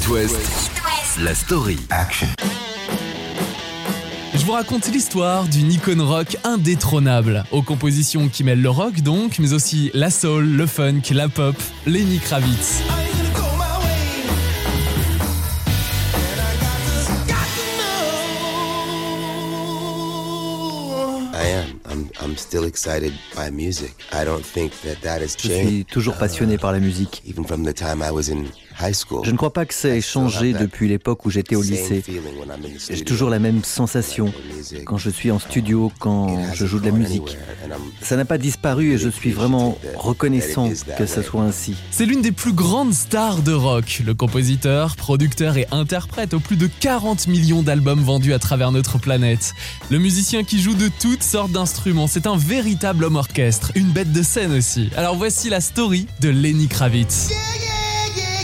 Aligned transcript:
It 0.00 0.08
West, 0.08 0.70
la 1.22 1.34
story. 1.34 1.78
Action. 1.90 2.26
Je 4.34 4.44
vous 4.46 4.52
raconte 4.52 4.88
l'histoire 4.88 5.44
d'une 5.44 5.70
icône 5.70 6.00
rock 6.00 6.38
indétrônable, 6.42 7.44
aux 7.50 7.62
compositions 7.62 8.28
qui 8.28 8.42
mêlent 8.42 8.62
le 8.62 8.70
rock 8.70 9.00
donc, 9.00 9.38
mais 9.38 9.52
aussi 9.52 9.90
la 9.92 10.10
soul, 10.10 10.48
le 10.56 10.66
funk, 10.66 11.02
la 11.10 11.28
pop, 11.28 11.56
Lenny 11.86 12.18
Kravitz. 12.18 12.80
I'm 22.22 22.36
still 22.36 22.64
excited 22.64 23.12
by 23.34 23.50
music. 23.50 23.94
I 24.12 24.24
don't 24.24 24.44
think 24.44 24.72
that 24.82 25.00
that 25.02 25.20
has 25.20 25.36
Je 25.36 25.48
suis 25.48 25.84
toujours 25.84 26.14
passionné 26.16 26.58
par 26.58 26.70
la 26.70 26.78
musique. 26.78 27.22
Je 29.24 29.30
ne 29.30 29.36
crois 29.36 29.52
pas 29.52 29.66
que 29.66 29.74
ça 29.74 29.88
ait 29.88 30.00
changé 30.00 30.52
depuis 30.52 30.88
l'époque 30.88 31.26
où 31.26 31.30
j'étais 31.30 31.56
au 31.56 31.62
lycée. 31.62 32.02
J'ai 32.88 33.04
toujours 33.04 33.30
la 33.30 33.38
même 33.38 33.62
sensation 33.64 34.32
quand 34.84 34.98
je 34.98 35.10
suis 35.10 35.30
en 35.30 35.38
studio, 35.38 35.92
quand 35.98 36.52
je 36.54 36.66
joue 36.66 36.80
de 36.80 36.86
la 36.86 36.92
musique. 36.92 37.36
Ça 38.02 38.16
n'a 38.16 38.24
pas 38.24 38.38
disparu 38.38 38.92
et 38.92 38.98
je 38.98 39.08
suis 39.08 39.30
vraiment 39.30 39.78
reconnaissant 39.96 40.70
que 40.98 41.06
ça 41.06 41.22
soit 41.22 41.42
ainsi. 41.42 41.74
C'est 41.90 42.06
l'une 42.06 42.22
des 42.22 42.32
plus 42.32 42.52
grandes 42.52 42.94
stars 42.94 43.42
de 43.42 43.52
rock, 43.52 44.02
le 44.04 44.14
compositeur, 44.14 44.96
producteur 44.96 45.56
et 45.56 45.66
interprète 45.70 46.34
aux 46.34 46.40
plus 46.40 46.56
de 46.56 46.68
40 46.80 47.26
millions 47.26 47.62
d'albums 47.62 48.02
vendus 48.02 48.32
à 48.32 48.38
travers 48.38 48.72
notre 48.72 48.98
planète. 48.98 49.54
Le 49.90 49.98
musicien 49.98 50.44
qui 50.44 50.60
joue 50.60 50.74
de 50.74 50.90
toutes 51.00 51.22
sortes 51.22 51.52
d'instruments, 51.52 52.06
c'est 52.06 52.26
un 52.26 52.36
véritable 52.36 53.04
homme 53.04 53.16
orchestre, 53.16 53.72
une 53.74 53.90
bête 53.90 54.12
de 54.12 54.22
scène 54.22 54.52
aussi. 54.52 54.90
Alors 54.96 55.16
voici 55.16 55.50
la 55.50 55.60
story 55.60 56.06
de 56.20 56.28
Lenny 56.28 56.68
Kravitz. 56.68 57.30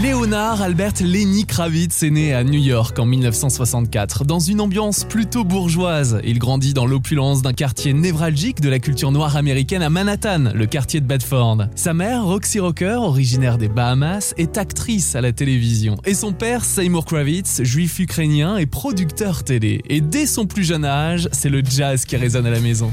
Léonard 0.00 0.62
Albert 0.62 0.92
Lenny 1.00 1.44
Kravitz 1.44 2.04
est 2.04 2.10
né 2.10 2.32
à 2.32 2.44
New 2.44 2.60
York 2.60 2.96
en 3.00 3.04
1964, 3.04 4.24
dans 4.24 4.38
une 4.38 4.60
ambiance 4.60 5.02
plutôt 5.02 5.42
bourgeoise. 5.42 6.20
Il 6.22 6.38
grandit 6.38 6.72
dans 6.72 6.86
l'opulence 6.86 7.42
d'un 7.42 7.52
quartier 7.52 7.94
névralgique 7.94 8.60
de 8.60 8.68
la 8.68 8.78
culture 8.78 9.10
noire 9.10 9.34
américaine 9.34 9.82
à 9.82 9.90
Manhattan, 9.90 10.52
le 10.54 10.66
quartier 10.66 11.00
de 11.00 11.06
Bedford. 11.06 11.64
Sa 11.74 11.94
mère, 11.94 12.24
Roxy 12.24 12.60
Rocker, 12.60 13.00
originaire 13.00 13.58
des 13.58 13.68
Bahamas, 13.68 14.34
est 14.36 14.56
actrice 14.56 15.16
à 15.16 15.20
la 15.20 15.32
télévision. 15.32 15.96
Et 16.04 16.14
son 16.14 16.32
père, 16.32 16.64
Seymour 16.64 17.04
Kravitz, 17.04 17.64
juif 17.64 17.98
ukrainien, 17.98 18.56
est 18.56 18.66
producteur 18.66 19.42
télé. 19.42 19.82
Et 19.88 20.00
dès 20.00 20.26
son 20.26 20.46
plus 20.46 20.62
jeune 20.62 20.84
âge, 20.84 21.28
c'est 21.32 21.50
le 21.50 21.60
jazz 21.64 22.04
qui 22.04 22.16
résonne 22.16 22.46
à 22.46 22.50
la 22.50 22.60
maison. 22.60 22.92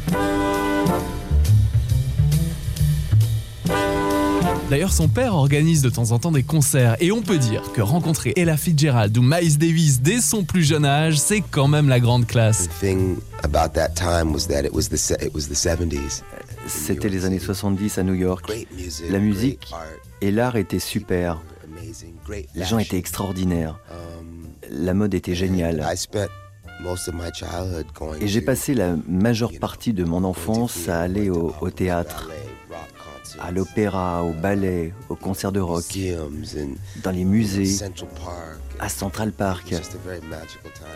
D'ailleurs, 4.69 4.93
son 4.93 5.07
père 5.07 5.35
organise 5.35 5.83
de 5.83 5.91
temps 5.91 6.11
en 6.11 6.17
temps 6.17 6.31
des 6.31 6.41
concerts 6.41 6.97
et 6.99 7.11
on 7.11 7.21
peut 7.21 7.37
dire 7.37 7.61
que 7.73 7.81
rencontrer 7.81 8.33
Ella 8.35 8.57
Fitzgerald 8.57 9.15
ou 9.15 9.21
Miles 9.21 9.59
Davis 9.59 10.01
dès 10.01 10.19
son 10.21 10.43
plus 10.43 10.63
jeune 10.63 10.85
âge, 10.85 11.19
c'est 11.19 11.41
quand 11.41 11.67
même 11.67 11.87
la 11.87 11.99
grande 11.99 12.25
classe. 12.25 12.67
C'était 16.67 17.09
les 17.09 17.25
années 17.25 17.39
70 17.39 17.97
à 17.99 18.03
New 18.03 18.15
York. 18.15 18.51
La 19.11 19.19
musique 19.19 19.71
et 20.21 20.31
l'art 20.31 20.55
étaient 20.55 20.79
super. 20.79 21.39
Les 22.55 22.65
gens 22.65 22.79
étaient 22.79 22.97
extraordinaires. 22.97 23.77
La 24.71 24.95
mode 24.95 25.13
était 25.13 25.35
géniale. 25.35 25.85
Et 28.19 28.27
j'ai 28.27 28.41
passé 28.41 28.73
la 28.73 28.95
majeure 29.07 29.51
partie 29.59 29.93
de 29.93 30.03
mon 30.03 30.23
enfance 30.23 30.89
à 30.89 31.01
aller 31.01 31.29
au, 31.29 31.53
au 31.61 31.69
théâtre 31.69 32.31
à 33.39 33.51
l'opéra, 33.51 34.23
au 34.23 34.33
ballet, 34.33 34.93
au 35.09 35.15
concert 35.15 35.51
de 35.51 35.59
rock, 35.59 35.83
dans 37.03 37.11
les 37.11 37.25
musées, 37.25 37.85
à 38.79 38.89
Central 38.89 39.31
Park. 39.31 39.73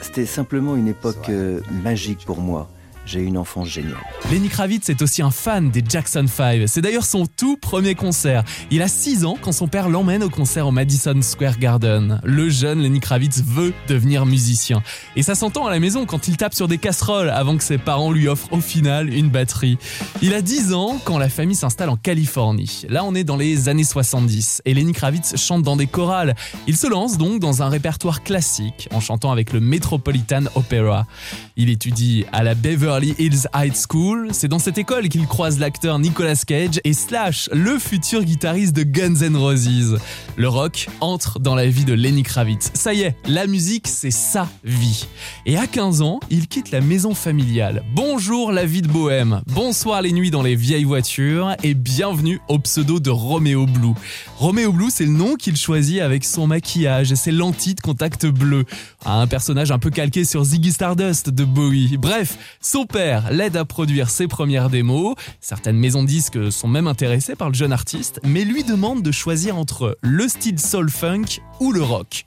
C'était 0.02 0.26
simplement 0.26 0.76
une 0.76 0.88
époque 0.88 1.30
euh, 1.30 1.62
magique 1.84 2.26
pour 2.26 2.40
moi 2.40 2.70
j'ai 3.09 3.22
une 3.22 3.38
enfance 3.38 3.68
géniale. 3.68 3.97
Lenny 4.31 4.50
Kravitz 4.50 4.88
est 4.90 5.02
aussi 5.02 5.24
un 5.24 5.31
fan 5.31 5.72
des 5.72 5.84
Jackson 5.88 6.25
5. 6.28 6.68
C'est 6.68 6.81
d'ailleurs 6.81 7.06
son 7.06 7.25
tout 7.25 7.58
premier 7.58 7.96
concert. 7.96 8.44
Il 8.70 8.84
a 8.84 8.88
6 8.88 9.25
ans 9.25 9.36
quand 9.42 9.52
son 9.52 9.68
père 9.68 9.90
l'emmène 9.90 10.22
au 10.22 10.30
concert 10.30 10.68
au 10.68 10.72
Madison 10.72 11.20
Square 11.22 11.58
Garden. 11.58 12.22
Le 12.24 12.50
jeune 12.50 12.81
Lenny 12.81 13.00
Kravitz 13.00 13.42
veut 13.44 13.74
devenir 13.88 14.28
musicien. 14.28 14.84
Et 15.16 15.24
ça 15.24 15.34
s'entend 15.34 15.66
à 15.66 15.72
la 15.72 15.80
maison 15.80 16.06
quand 16.06 16.28
il 16.28 16.38
tape 16.38 16.53
sur 16.53 16.68
des 16.68 16.78
casseroles 16.78 17.31
avant 17.31 17.58
que 17.58 17.64
ses 17.64 17.80
parents 17.80 18.12
lui 18.12 18.28
offrent 18.28 18.53
au 18.53 18.62
final 18.62 19.12
une 19.12 19.30
batterie. 19.30 19.80
Il 20.22 20.36
a 20.36 20.44
10 20.44 20.74
ans 20.74 21.00
quand 21.03 21.18
la 21.18 21.30
famille 21.30 21.56
s'installe 21.56 21.90
en 21.90 21.97
Californie. 21.97 22.84
Là, 22.90 23.03
on 23.03 23.16
est 23.16 23.24
dans 23.24 23.38
les 23.38 23.70
années 23.70 23.84
70 23.84 24.62
et 24.66 24.74
Lenny 24.76 24.94
Kravitz 24.94 25.36
chante 25.36 25.64
dans 25.64 25.78
des 25.78 25.88
chorales. 25.88 26.36
Il 26.68 26.78
se 26.78 26.86
lance 26.86 27.18
donc 27.18 27.40
dans 27.40 27.64
un 27.64 27.70
répertoire 27.70 28.22
classique 28.22 28.88
en 28.91 29.00
chantant 29.00 29.31
avec 29.31 29.52
le 29.52 29.59
Metropolitan 29.59 30.44
Opera. 30.53 31.08
Il 31.56 31.70
étudie 31.70 32.26
à 32.31 32.44
la 32.44 32.53
Beverly 32.53 32.99
Hills 33.04 33.48
High 33.56 33.74
School. 33.74 34.30
C'est 34.32 34.48
dans 34.48 34.60
cette 34.60 34.78
école 34.78 35.10
qu'il 35.10 35.26
croise 35.28 35.60
l'acteur 35.60 36.00
Nicolas 36.00 36.36
Cage 36.36 36.80
et 36.84 36.94
Slash, 36.94 37.50
le 37.54 37.80
futur 37.80 38.24
guitariste 38.24 38.76
de 38.76 38.84
Guns 38.84 39.22
N' 39.22 39.36
Roses. 39.36 39.98
Le 40.36 40.48
rock 40.48 40.88
entre 41.02 41.40
dans 41.40 41.56
la 41.56 41.68
vie 41.68 41.86
de 41.86 41.94
Lenny 41.94 42.24
Kravitz. 42.24 42.72
Ça 42.74 42.94
y 42.94 43.02
est, 43.02 43.16
la 43.28 43.48
musique, 43.48 43.88
c'est 43.88 44.12
sa 44.12 44.48
vie. 44.64 45.08
Et 45.46 45.58
à 45.58 45.68
15 45.68 46.02
ans, 46.02 46.20
il 46.30 46.48
quitte 46.48 46.72
la 46.72 46.82
maison 46.82 47.14
familiale. 47.14 47.84
Bonjour 47.94 48.52
la 48.52 48.66
vie 48.66 48.82
de 48.82 48.88
bohème, 48.88 49.42
bonsoir 49.48 50.02
les 50.02 50.12
nuits 50.12 50.32
dans 50.32 50.44
les 50.44 50.56
vieilles 50.56 50.84
voitures 50.84 51.56
et 51.64 51.74
bienvenue 51.74 52.40
au 52.48 52.59
pseudo 52.59 53.00
de 53.00 53.09
Romeo 53.09 53.66
Blue. 53.66 53.94
Romeo 54.38 54.72
Blue, 54.72 54.90
c'est 54.90 55.06
le 55.06 55.12
nom 55.12 55.36
qu'il 55.36 55.58
choisit 55.58 56.02
avec 56.02 56.24
son 56.24 56.48
maquillage 56.48 57.12
et 57.12 57.16
ses 57.16 57.32
lentilles 57.32 57.76
de 57.76 57.82
contact 57.82 58.26
bleu. 58.26 58.66
Un 59.06 59.28
personnage 59.28 59.72
un 59.72 59.80
peu 59.80 59.90
calqué 59.90 60.26
sur 60.26 60.44
Ziggy 60.44 60.72
Stardust 60.72 61.30
de 61.30 61.44
Bowie. 61.44 61.98
Bref, 61.98 62.38
son 62.62 62.86
père 62.90 63.32
l'aide 63.32 63.56
à 63.56 63.66
produire 63.66 64.10
ses 64.10 64.28
premières 64.28 64.70
démos. 64.70 65.16
Certaines 65.40 65.78
maisons 65.78 66.04
de 66.04 66.08
disques 66.08 66.52
sont 66.52 66.68
même 66.68 66.88
intéressées 66.88 67.36
par 67.36 67.50
le 67.50 67.54
jeune 67.54 67.72
artiste, 67.72 68.20
mais 68.26 68.44
lui 68.44 68.64
demande 68.64 69.02
de 69.02 69.12
choisir 69.12 69.58
entre 69.58 69.98
le 70.02 70.28
style 70.28 70.60
soul 70.60 70.90
funk 70.90 71.40
ou 71.60 71.72
le 71.72 71.84
rock. 71.84 72.26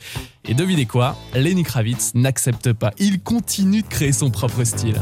Et 0.48 0.54
devinez 0.54 0.86
quoi? 0.86 1.16
Lenny 1.34 1.64
Kravitz 1.64 2.14
n'accepte 2.14 2.72
pas. 2.72 2.92
Il 2.98 3.20
continue 3.20 3.82
de 3.82 3.88
créer 3.88 4.12
son 4.12 4.30
propre 4.30 4.64
style. 4.64 5.00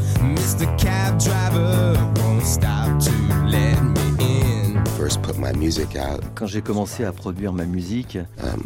Quand 6.35 6.47
j'ai 6.47 6.61
commencé 6.61 7.03
à 7.03 7.11
produire 7.11 7.53
ma 7.53 7.65
musique, 7.65 8.17
um, 8.43 8.63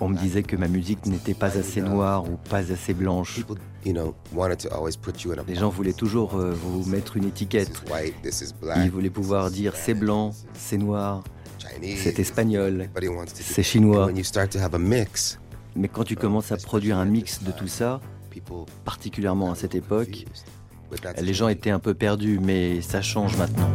on 0.00 0.08
me 0.08 0.16
disait 0.16 0.42
que 0.42 0.56
ma 0.56 0.68
musique 0.68 1.06
n'était 1.06 1.34
pas 1.34 1.56
assez 1.58 1.80
noire 1.80 2.24
ou 2.24 2.36
pas 2.48 2.72
assez 2.72 2.94
blanche. 2.94 3.40
Les 5.46 5.54
gens 5.54 5.68
voulaient 5.70 5.92
toujours 5.92 6.36
euh, 6.36 6.52
vous 6.52 6.84
mettre 6.90 7.16
une 7.16 7.24
étiquette. 7.24 7.82
Ils 8.84 8.90
voulaient 8.90 9.10
pouvoir 9.10 9.50
dire 9.50 9.74
c'est 9.76 9.94
blanc, 9.94 10.32
c'est 10.54 10.78
noir, 10.78 11.22
c'est 11.82 12.18
espagnol, 12.18 12.88
c'est 13.34 13.62
chinois. 13.62 14.10
Mais 15.76 15.88
quand 15.88 16.04
tu 16.04 16.16
commences 16.16 16.50
à 16.50 16.56
produire 16.56 16.98
un 16.98 17.04
mix 17.04 17.42
de 17.42 17.52
tout 17.52 17.68
ça, 17.68 18.00
particulièrement 18.84 19.52
à 19.52 19.54
cette 19.54 19.74
époque, 19.74 20.24
les 21.20 21.34
gens 21.34 21.48
étaient 21.48 21.70
un 21.70 21.78
peu 21.78 21.94
perdus, 21.94 22.38
mais 22.42 22.80
ça 22.80 23.02
change 23.02 23.36
maintenant. 23.36 23.70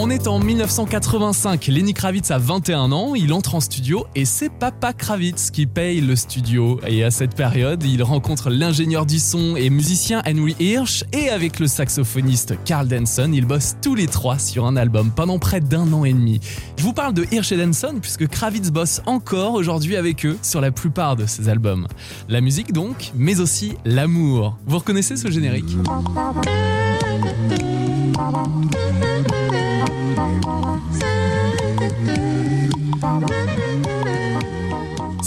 On 0.00 0.10
est 0.10 0.28
en 0.28 0.38
1985, 0.38 1.66
Lenny 1.66 1.92
Kravitz 1.92 2.30
a 2.30 2.38
21 2.38 2.92
ans, 2.92 3.16
il 3.16 3.32
entre 3.32 3.56
en 3.56 3.60
studio 3.60 4.06
et 4.14 4.24
c'est 4.24 4.48
Papa 4.48 4.92
Kravitz 4.92 5.50
qui 5.50 5.66
paye 5.66 6.00
le 6.00 6.14
studio. 6.14 6.78
Et 6.86 7.02
à 7.02 7.10
cette 7.10 7.34
période, 7.34 7.82
il 7.82 8.04
rencontre 8.04 8.48
l'ingénieur 8.48 9.06
du 9.06 9.18
son 9.18 9.56
et 9.56 9.70
musicien 9.70 10.22
Henry 10.24 10.54
Hirsch 10.60 11.02
et 11.12 11.30
avec 11.30 11.58
le 11.58 11.66
saxophoniste 11.66 12.54
Carl 12.64 12.86
Denson, 12.86 13.32
ils 13.34 13.44
bossent 13.44 13.74
tous 13.82 13.96
les 13.96 14.06
trois 14.06 14.38
sur 14.38 14.66
un 14.66 14.76
album 14.76 15.10
pendant 15.10 15.40
près 15.40 15.60
d'un 15.60 15.92
an 15.92 16.04
et 16.04 16.12
demi. 16.12 16.38
Je 16.76 16.84
vous 16.84 16.92
parle 16.92 17.12
de 17.12 17.26
Hirsch 17.32 17.50
et 17.50 17.56
Denson 17.56 17.96
puisque 18.00 18.28
Kravitz 18.28 18.70
bosse 18.70 19.02
encore 19.04 19.54
aujourd'hui 19.54 19.96
avec 19.96 20.24
eux 20.24 20.38
sur 20.42 20.60
la 20.60 20.70
plupart 20.70 21.16
de 21.16 21.26
ses 21.26 21.48
albums. 21.48 21.88
La 22.28 22.40
musique 22.40 22.72
donc, 22.72 23.10
mais 23.16 23.40
aussi 23.40 23.72
l'amour. 23.84 24.56
Vous 24.64 24.78
reconnaissez 24.78 25.16
ce 25.16 25.28
générique? 25.28 25.76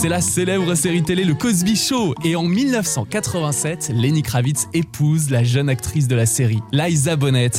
C'est 0.01 0.09
la 0.09 0.19
célèbre 0.19 0.74
série 0.74 1.03
télé 1.03 1.24
Le 1.24 1.36
Cosby 1.36 1.75
Show. 1.75 2.15
Et 2.24 2.36
en 2.36 2.42
1987, 2.42 3.92
Lenny 3.94 4.24
Kravitz 4.24 4.68
épouse 4.74 5.30
la 5.30 5.44
jeune 5.44 5.69
actrice 5.69 6.07
de 6.07 6.15
la 6.15 6.25
série, 6.25 6.59
Liza 6.71 7.15
Bonnet. 7.15 7.51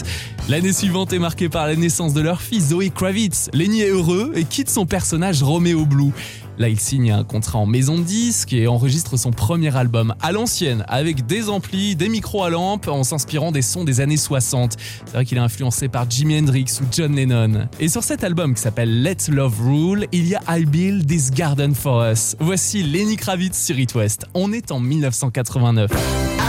L'année 0.48 0.72
suivante 0.72 1.12
est 1.12 1.20
marquée 1.20 1.48
par 1.48 1.68
la 1.68 1.76
naissance 1.76 2.14
de 2.14 2.20
leur 2.20 2.42
fils, 2.42 2.70
Zoe 2.70 2.90
Kravitz. 2.92 3.48
Lenny 3.52 3.82
est 3.82 3.90
heureux 3.90 4.32
et 4.34 4.42
quitte 4.42 4.70
son 4.70 4.86
personnage 4.86 5.40
Romeo 5.40 5.86
Blue. 5.86 6.10
Là, 6.58 6.68
il 6.68 6.78
signe 6.78 7.12
un 7.12 7.24
contrat 7.24 7.58
en 7.58 7.66
maison 7.66 7.98
de 7.98 8.02
disque 8.02 8.52
et 8.52 8.66
enregistre 8.66 9.16
son 9.16 9.30
premier 9.30 9.74
album 9.76 10.14
à 10.20 10.32
l'ancienne, 10.32 10.84
avec 10.88 11.26
des 11.26 11.48
amplis, 11.48 11.96
des 11.96 12.08
micros 12.08 12.44
à 12.44 12.50
lampe, 12.50 12.88
en 12.88 13.04
s'inspirant 13.04 13.52
des 13.52 13.62
sons 13.62 13.84
des 13.84 14.00
années 14.00 14.16
60. 14.16 14.76
C'est 15.06 15.12
vrai 15.12 15.24
qu'il 15.24 15.38
est 15.38 15.40
influencé 15.40 15.88
par 15.88 16.10
Jimi 16.10 16.38
Hendrix 16.38 16.66
ou 16.80 16.84
John 16.90 17.14
Lennon. 17.14 17.68
Et 17.80 17.88
sur 17.88 18.02
cet 18.02 18.24
album 18.24 18.54
qui 18.54 18.62
s'appelle 18.62 19.02
Let 19.02 19.28
Love 19.28 19.60
Rule, 19.62 20.06
il 20.12 20.26
y 20.26 20.34
a 20.34 20.58
I 20.58 20.64
Build 20.64 21.06
This 21.06 21.30
Garden 21.30 21.74
For 21.74 22.04
Us. 22.10 22.36
Voici 22.40 22.82
Lenny 22.82 23.16
Kravitz 23.16 23.56
sur 23.56 23.78
It. 23.78 23.92
On 24.34 24.52
est 24.52 24.70
en 24.70 24.80
1989. 24.80 26.41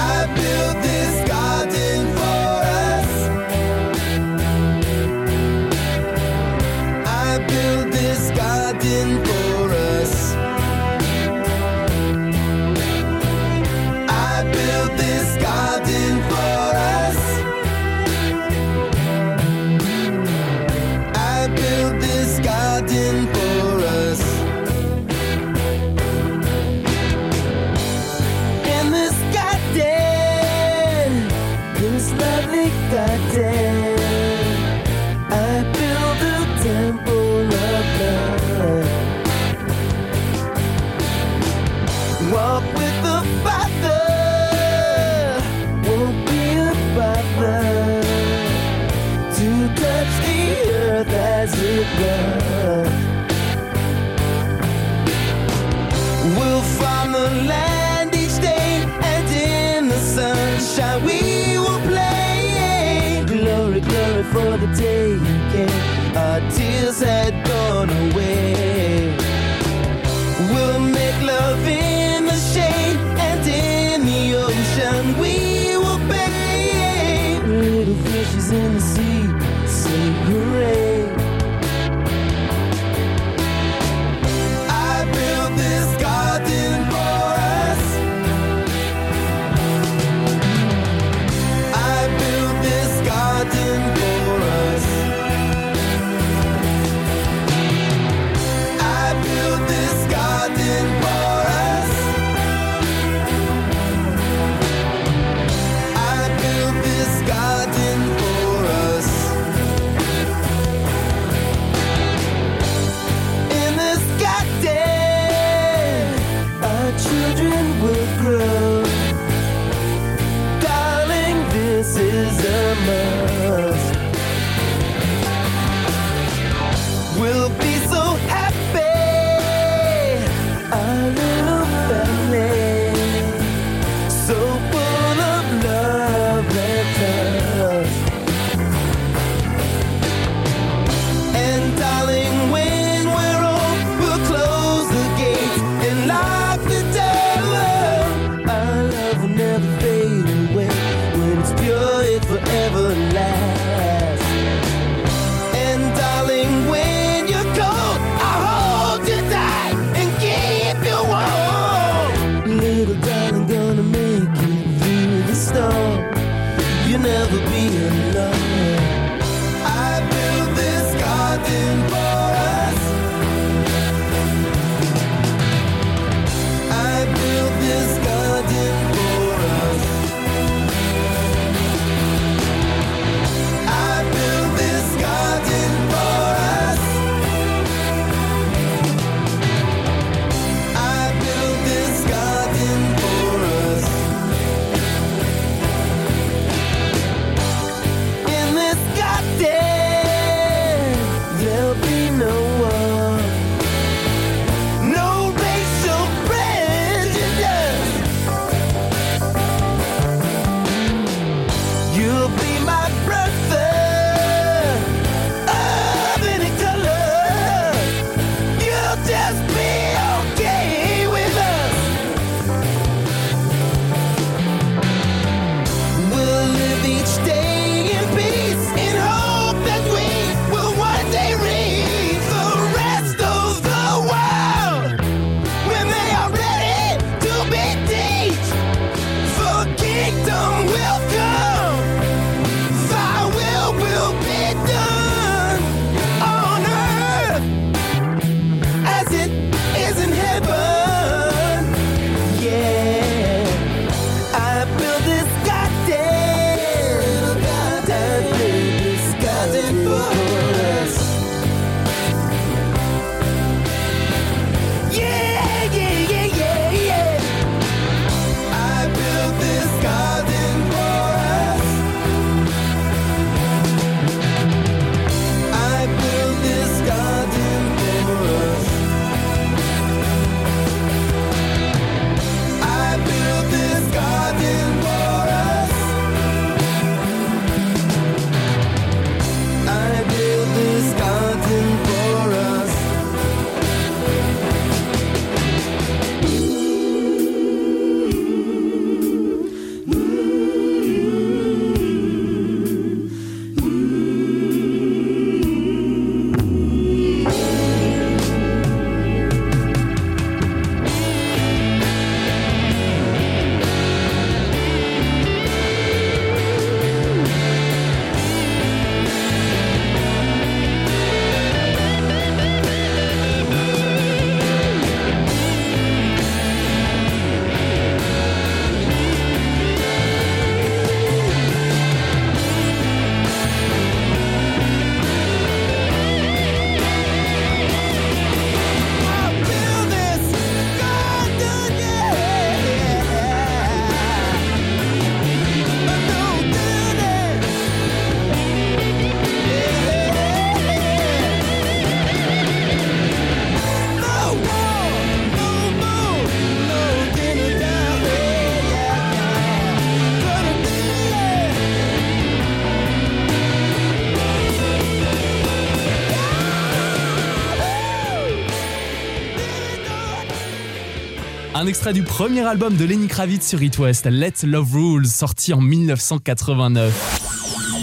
Un 371.63 371.67
extrait 371.67 371.93
du 371.93 372.03
premier 372.03 372.41
album 372.41 372.75
de 372.75 372.83
Lenny 372.83 373.07
Kravitz 373.07 373.47
sur 373.47 373.63
It 373.63 373.79
West, 373.79 374.05
Let 374.05 374.33
Love 374.43 374.73
Rules, 374.73 375.07
sorti 375.07 375.53
en 375.53 375.61
1989. 375.61 376.93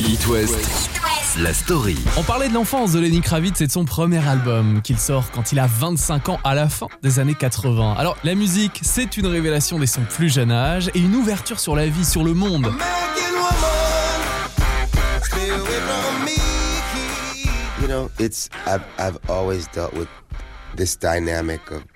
It 0.07 0.27
West. 0.27 0.55
La 1.39 1.55
story. 1.55 1.97
On 2.19 2.23
parlait 2.23 2.51
de 2.51 2.53
l'enfance 2.53 2.93
de 2.93 3.01
Lenny 3.01 3.23
Kravitz 3.23 3.59
et 3.63 3.67
de 3.67 3.73
son 3.73 3.87
premier 3.87 4.19
album 4.29 4.83
qu'il 4.83 4.99
sort 4.99 5.31
quand 5.31 5.53
il 5.53 5.59
a 5.59 5.67
25 5.67 6.29
ans 6.29 6.39
à 6.45 6.55
la 6.55 6.69
fin 6.69 6.89
des 7.03 7.21
années 7.21 7.35
80. 7.35 7.95
Alors 7.97 8.19
la 8.23 8.35
musique, 8.35 8.81
c'est 8.83 9.17
une 9.17 9.27
révélation 9.27 9.79
dès 9.79 9.87
son 9.87 10.03
plus 10.03 10.29
jeune 10.31 10.53
âge 10.53 10.91
et 10.95 10.99
une 10.99 11.17
ouverture 11.17 11.59
sur 11.59 11.75
la 11.75 11.87
vie, 11.87 12.05
sur 12.05 12.23
le 12.23 12.35
monde. 12.35 12.71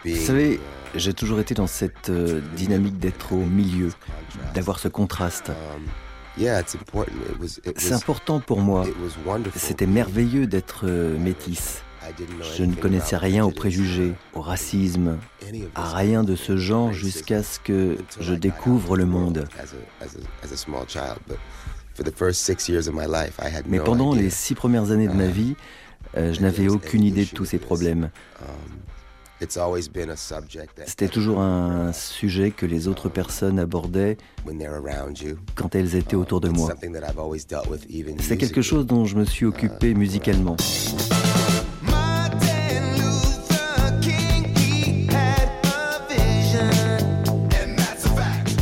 Vous 0.03 0.27
savez, 0.27 0.61
j'ai 0.95 1.15
toujours 1.15 1.41
été 1.41 1.55
dans 1.55 1.67
cette 1.67 2.11
euh, 2.11 2.41
dynamique 2.57 2.99
d'être 2.99 3.33
au 3.33 3.45
milieu, 3.45 3.91
d'avoir 4.55 4.79
ce 4.79 4.89
contraste. 4.89 5.51
Um, 5.51 5.83
C'est 7.77 7.93
important 7.93 8.41
pour 8.41 8.61
moi. 8.61 8.85
C'était 9.57 9.87
merveilleux 9.87 10.47
d'être 10.47 10.83
euh, 10.85 11.17
métisse. 11.19 11.83
Je 12.57 12.65
ne 12.65 12.75
connaissais 12.75 13.17
rien 13.17 13.45
aux 13.45 13.51
préjugés, 13.51 14.13
au 14.35 14.43
racisme, 14.43 15.17
à 15.75 15.95
rien 15.95 16.23
de 16.23 16.37
ce 16.37 16.57
genre 16.57 16.93
jusqu'à 16.93 17.43
ce 17.43 17.59
que 17.59 17.97
je 18.21 18.35
découvre 18.35 18.97
le 18.97 19.07
monde. 19.07 19.49
Mais 23.67 23.81
pendant 23.81 24.13
les 24.13 24.31
six 24.31 24.55
premières 24.55 24.91
années 24.91 25.09
de 25.09 25.15
ma 25.15 25.29
vie, 25.29 25.55
euh, 26.17 26.33
je 26.33 26.41
n'avais 26.41 26.69
aucune 26.69 27.05
idée 27.05 27.25
de 27.25 27.31
tous 27.31 27.45
ces 27.45 27.59
problèmes. 27.59 28.11
C'était 30.87 31.09
toujours 31.09 31.41
un 31.41 31.93
sujet 31.93 32.51
que 32.51 32.67
les 32.67 32.89
autres 32.89 33.09
personnes 33.09 33.59
abordaient 33.59 34.17
quand 35.55 35.75
elles 35.75 35.95
étaient 35.97 36.17
autour 36.17 36.41
de 36.41 36.49
moi. 36.49 36.73
C'est 38.21 38.37
quelque 38.37 38.63
chose 38.63 38.87
dont 38.87 39.05
je 39.05 39.17
me 39.17 39.25
suis 39.25 39.47
occupé 39.47 39.91
uh, 39.91 39.95
musicalement. 39.95 40.57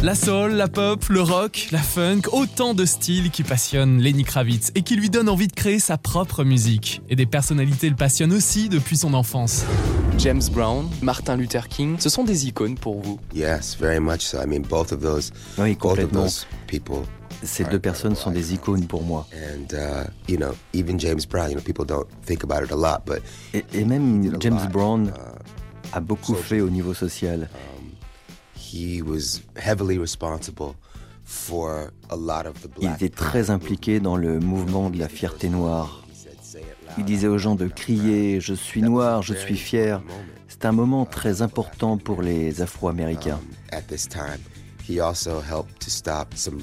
La 0.02 0.16
soul, 0.16 0.54
la 0.54 0.66
pop, 0.66 1.04
le 1.10 1.22
rock, 1.22 1.68
la 1.70 1.78
funk, 1.78 2.22
autant 2.32 2.74
de 2.74 2.84
styles 2.84 3.30
qui 3.30 3.44
passionnent 3.44 4.00
Lenny 4.00 4.24
Kravitz 4.24 4.72
et 4.74 4.82
qui 4.82 4.96
lui 4.96 5.10
donnent 5.10 5.28
envie 5.28 5.46
de 5.46 5.52
créer 5.52 5.78
sa 5.78 5.96
propre 5.96 6.42
musique. 6.42 7.02
Et 7.08 7.14
des 7.14 7.24
personnalités 7.24 7.88
le 7.88 7.94
passionnent 7.94 8.32
aussi 8.32 8.68
depuis 8.68 8.96
son 8.96 9.14
enfance. 9.14 9.64
James 10.18 10.42
Brown, 10.52 10.88
Martin 11.02 11.36
Luther 11.36 11.68
King, 11.68 11.96
ce 11.98 12.08
sont 12.08 12.24
des 12.24 12.46
icônes 12.46 12.76
pour 12.76 13.00
vous. 13.00 13.18
Yes, 13.34 13.76
very 13.78 14.00
much 14.00 14.20
so. 14.20 14.40
I 14.40 14.46
mean, 14.46 14.62
both 14.62 14.92
of 14.92 15.00
those, 15.00 15.32
oui, 15.58 15.76
complètement. 15.76 16.26
people 16.66 17.02
ces 17.42 17.64
deux 17.64 17.78
personnes 17.78 18.14
sont 18.14 18.30
des 18.30 18.54
icônes 18.54 18.86
pour 18.86 19.02
moi. 19.02 19.26
Et, 23.52 23.84
même 23.84 24.40
James 24.40 24.68
Brown 24.72 25.06
uh, 25.06 25.10
a 25.92 26.00
beaucoup 26.00 26.34
fait 26.34 26.60
au 26.60 26.70
niveau 26.70 26.94
social. 26.94 27.48
Il 28.72 29.04
était 32.90 33.08
très 33.08 33.50
impliqué 33.50 34.00
dans 34.00 34.16
le 34.16 34.40
mouvement 34.40 34.90
de 34.90 34.98
la 34.98 35.08
fierté 35.08 35.48
noire. 35.48 36.01
Il 36.98 37.04
disait 37.04 37.28
aux 37.28 37.38
gens 37.38 37.54
de 37.54 37.66
crier⁇ 37.66 38.38
Je 38.40 38.54
suis 38.54 38.82
noir, 38.82 39.22
je 39.22 39.34
suis 39.34 39.56
fier⁇ 39.56 40.00
C'est 40.48 40.64
un 40.64 40.72
moment 40.72 41.04
très 41.04 41.42
important 41.42 41.96
pour 41.96 42.22
les 42.22 42.62
Afro-Américains. 42.62 43.40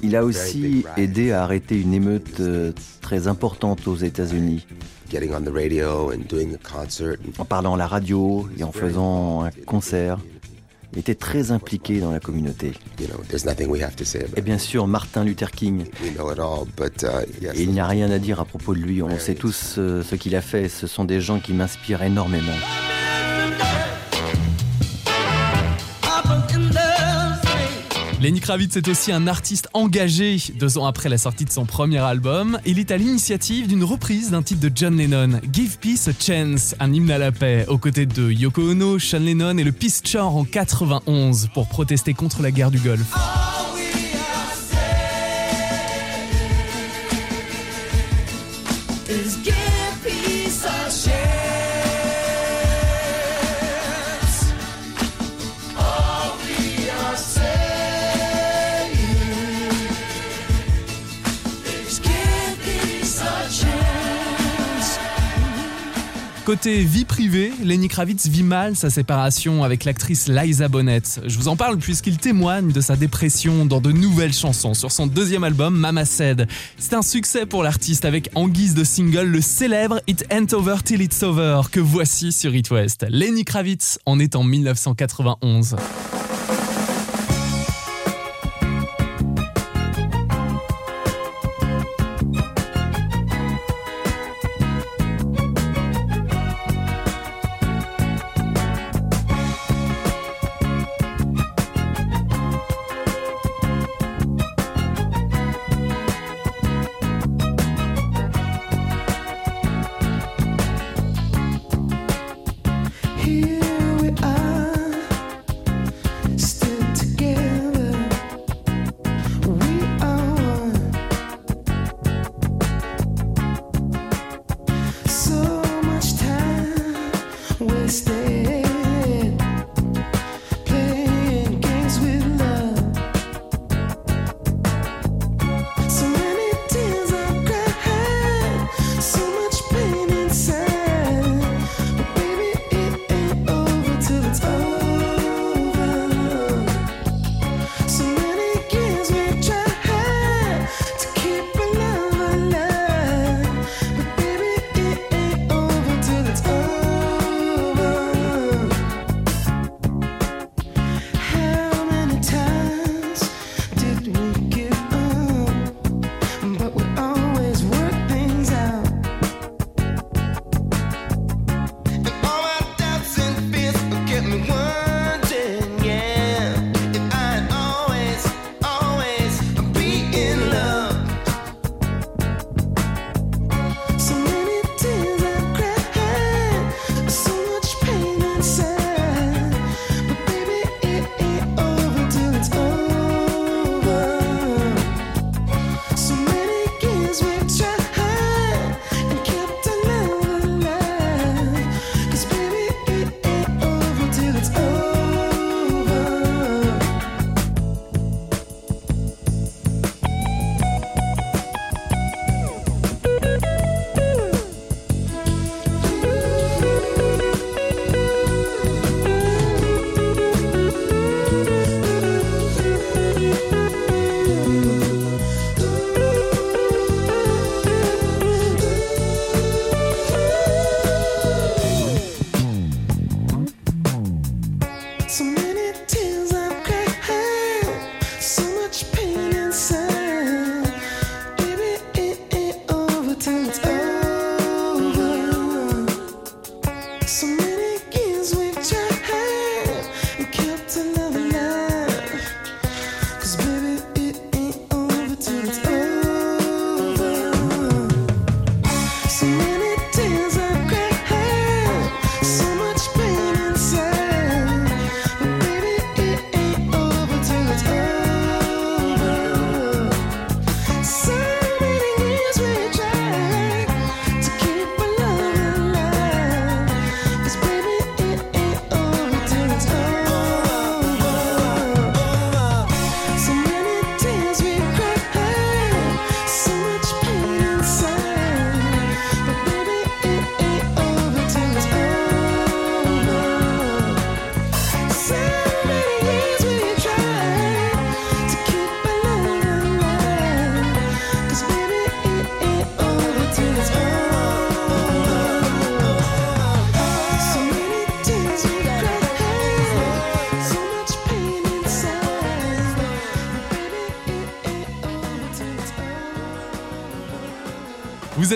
Il 0.02 0.16
a 0.16 0.24
aussi 0.24 0.84
aidé 0.96 1.32
à 1.32 1.42
arrêter 1.42 1.80
une 1.80 1.94
émeute 1.94 2.40
euh, 2.40 2.72
très 3.00 3.28
importante 3.28 3.88
aux 3.88 3.96
États-Unis. 3.96 4.66
En 7.38 7.44
parlant 7.44 7.74
à 7.74 7.78
la 7.78 7.86
radio 7.86 8.48
et 8.58 8.62
en 8.62 8.72
faisant 8.72 9.44
un 9.44 9.50
concert. 9.66 10.18
Était 10.96 11.14
très 11.14 11.52
impliqué 11.52 12.00
dans 12.00 12.10
la 12.10 12.18
communauté. 12.18 12.72
Et 14.36 14.42
bien 14.42 14.58
sûr, 14.58 14.86
Martin 14.86 15.24
Luther 15.24 15.52
King. 15.52 15.84
Uh, 16.04 16.10
il 17.54 17.70
n'y 17.70 17.80
a 17.80 17.86
rien 17.86 18.10
à 18.10 18.18
dire 18.18 18.40
à 18.40 18.44
propos 18.44 18.74
de 18.74 18.80
lui. 18.80 19.00
On 19.02 19.18
sait 19.18 19.34
tous 19.34 19.76
euh, 19.78 20.02
ce 20.02 20.16
qu'il 20.16 20.34
a 20.34 20.40
fait. 20.40 20.68
Ce 20.68 20.86
sont 20.86 21.04
des 21.04 21.20
gens 21.20 21.38
qui 21.38 21.52
m'inspirent 21.52 22.02
énormément. 22.02 22.56
Lenny 28.20 28.40
Kravitz 28.40 28.76
est 28.76 28.86
aussi 28.88 29.12
un 29.12 29.26
artiste 29.26 29.70
engagé. 29.72 30.36
Deux 30.56 30.76
ans 30.76 30.84
après 30.84 31.08
la 31.08 31.16
sortie 31.16 31.46
de 31.46 31.50
son 31.50 31.64
premier 31.64 32.00
album, 32.00 32.58
il 32.66 32.78
est 32.78 32.90
à 32.90 32.98
l'initiative 32.98 33.66
d'une 33.66 33.82
reprise 33.82 34.32
d'un 34.32 34.42
titre 34.42 34.60
de 34.60 34.70
John 34.74 34.94
Lennon, 34.98 35.40
Give 35.50 35.78
Peace 35.78 36.06
a 36.06 36.12
Chance, 36.12 36.74
un 36.80 36.92
hymne 36.92 37.10
à 37.10 37.16
la 37.16 37.32
paix, 37.32 37.64
aux 37.68 37.78
côtés 37.78 38.04
de 38.04 38.30
Yoko 38.30 38.72
Ono, 38.72 38.98
Sean 38.98 39.20
Lennon 39.20 39.56
et 39.56 39.64
le 39.64 39.72
Peace 39.72 40.02
Corps 40.12 40.36
en 40.36 40.44
91 40.44 41.48
pour 41.54 41.66
protester 41.68 42.12
contre 42.12 42.42
la 42.42 42.50
guerre 42.50 42.70
du 42.70 42.78
Golfe. 42.78 43.16
Côté 66.50 66.82
vie 66.82 67.04
privée, 67.04 67.52
Lenny 67.62 67.86
Kravitz 67.86 68.26
vit 68.26 68.42
mal 68.42 68.74
sa 68.74 68.90
séparation 68.90 69.62
avec 69.62 69.84
l'actrice 69.84 70.26
Liza 70.26 70.66
Bonet. 70.66 71.02
Je 71.24 71.38
vous 71.38 71.46
en 71.46 71.54
parle 71.54 71.78
puisqu'il 71.78 72.18
témoigne 72.18 72.72
de 72.72 72.80
sa 72.80 72.96
dépression 72.96 73.66
dans 73.66 73.80
de 73.80 73.92
nouvelles 73.92 74.32
chansons 74.32 74.74
sur 74.74 74.90
son 74.90 75.06
deuxième 75.06 75.44
album 75.44 75.78
Mama 75.78 76.04
Said. 76.04 76.48
C'est 76.76 76.94
un 76.94 77.02
succès 77.02 77.46
pour 77.46 77.62
l'artiste 77.62 78.04
avec 78.04 78.30
en 78.34 78.48
guise 78.48 78.74
de 78.74 78.82
single 78.82 79.28
le 79.28 79.40
célèbre 79.40 80.00
It 80.08 80.26
Ain't 80.28 80.52
Over 80.52 80.78
Till 80.84 81.00
It's 81.02 81.22
Over 81.22 81.60
que 81.70 81.78
voici 81.78 82.32
sur 82.32 82.52
It 82.52 82.68
West. 82.72 83.06
Lenny 83.08 83.44
Kravitz 83.44 84.00
en 84.04 84.18
est 84.18 84.34
en 84.34 84.42
1991. 84.42 85.76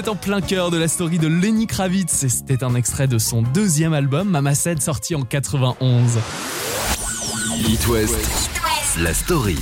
Êtes 0.05 0.09
en 0.11 0.17
plein 0.17 0.43
cœur 0.43 0.71
de 0.71 0.77
la 0.77 0.87
story 0.87 1.19
de 1.19 1.29
Lenny 1.29 1.67
Kravitz 1.67 2.25
et 2.25 2.29
c'était 2.29 2.63
un 2.63 2.75
extrait 2.75 3.07
de 3.07 3.17
son 3.19 3.41
deuxième 3.41 3.95
album, 3.95 4.29
Mama 4.29 4.55
Said, 4.55 4.83
sorti 4.83 5.15
en 5.15 5.23
91. 5.23 6.19
It 7.67 7.89
West, 7.89 8.51
la 8.99 9.15
story 9.15 9.57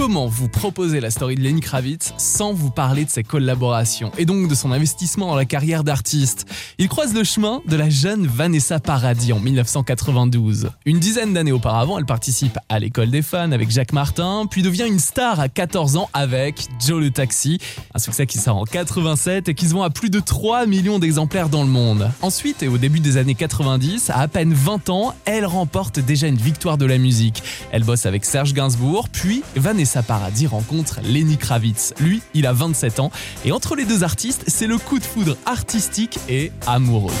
comment 0.00 0.28
vous 0.28 0.48
proposer 0.48 0.98
la 0.98 1.10
story 1.10 1.34
de 1.34 1.42
Lenny 1.42 1.60
Kravitz 1.60 2.14
sans 2.16 2.54
vous 2.54 2.70
parler 2.70 3.04
de 3.04 3.10
ses 3.10 3.22
collaborations 3.22 4.10
et 4.16 4.24
donc 4.24 4.48
de 4.48 4.54
son 4.54 4.72
investissement 4.72 5.26
dans 5.26 5.36
la 5.36 5.44
carrière 5.44 5.84
d'artiste? 5.84 6.46
Il 6.82 6.88
croise 6.88 7.12
le 7.12 7.24
chemin 7.24 7.60
de 7.68 7.76
la 7.76 7.90
jeune 7.90 8.26
Vanessa 8.26 8.80
Paradis 8.80 9.34
en 9.34 9.38
1992. 9.38 10.70
Une 10.86 10.98
dizaine 10.98 11.34
d'années 11.34 11.52
auparavant, 11.52 11.98
elle 11.98 12.06
participe 12.06 12.58
à 12.70 12.78
l'école 12.78 13.10
des 13.10 13.20
fans 13.20 13.52
avec 13.52 13.70
Jacques 13.70 13.92
Martin, 13.92 14.46
puis 14.50 14.62
devient 14.62 14.86
une 14.88 14.98
star 14.98 15.40
à 15.40 15.50
14 15.50 15.98
ans 15.98 16.08
avec 16.14 16.68
Joe 16.82 17.02
le 17.02 17.10
Taxi, 17.10 17.58
un 17.94 17.98
succès 17.98 18.26
qui 18.26 18.38
sort 18.38 18.56
en 18.56 18.64
87 18.64 19.50
et 19.50 19.54
qui 19.54 19.66
se 19.68 19.74
vend 19.74 19.82
à 19.82 19.90
plus 19.90 20.08
de 20.08 20.20
3 20.20 20.64
millions 20.64 20.98
d'exemplaires 20.98 21.50
dans 21.50 21.64
le 21.64 21.68
monde. 21.68 22.10
Ensuite, 22.22 22.62
et 22.62 22.68
au 22.68 22.78
début 22.78 23.00
des 23.00 23.18
années 23.18 23.34
90, 23.34 24.08
à 24.08 24.20
à 24.20 24.28
peine 24.28 24.54
20 24.54 24.88
ans, 24.88 25.14
elle 25.26 25.44
remporte 25.44 26.00
déjà 26.00 26.28
une 26.28 26.36
victoire 26.36 26.78
de 26.78 26.86
la 26.86 26.96
musique. 26.96 27.42
Elle 27.72 27.84
bosse 27.84 28.06
avec 28.06 28.24
Serge 28.24 28.54
Gainsbourg, 28.54 29.10
puis 29.10 29.42
Vanessa 29.54 30.00
sa 30.00 30.02
paradis 30.02 30.46
rencontre 30.46 31.00
Lenny 31.04 31.36
Kravitz. 31.36 31.92
Lui, 32.00 32.22
il 32.32 32.46
a 32.46 32.54
27 32.54 33.00
ans 33.00 33.10
et 33.44 33.52
entre 33.52 33.76
les 33.76 33.84
deux 33.84 34.02
artistes, 34.02 34.44
c'est 34.46 34.66
le 34.66 34.78
coup 34.78 34.98
de 34.98 35.04
foudre 35.04 35.36
artistique 35.44 36.18
et 36.28 36.52
amoureux. 36.74 37.12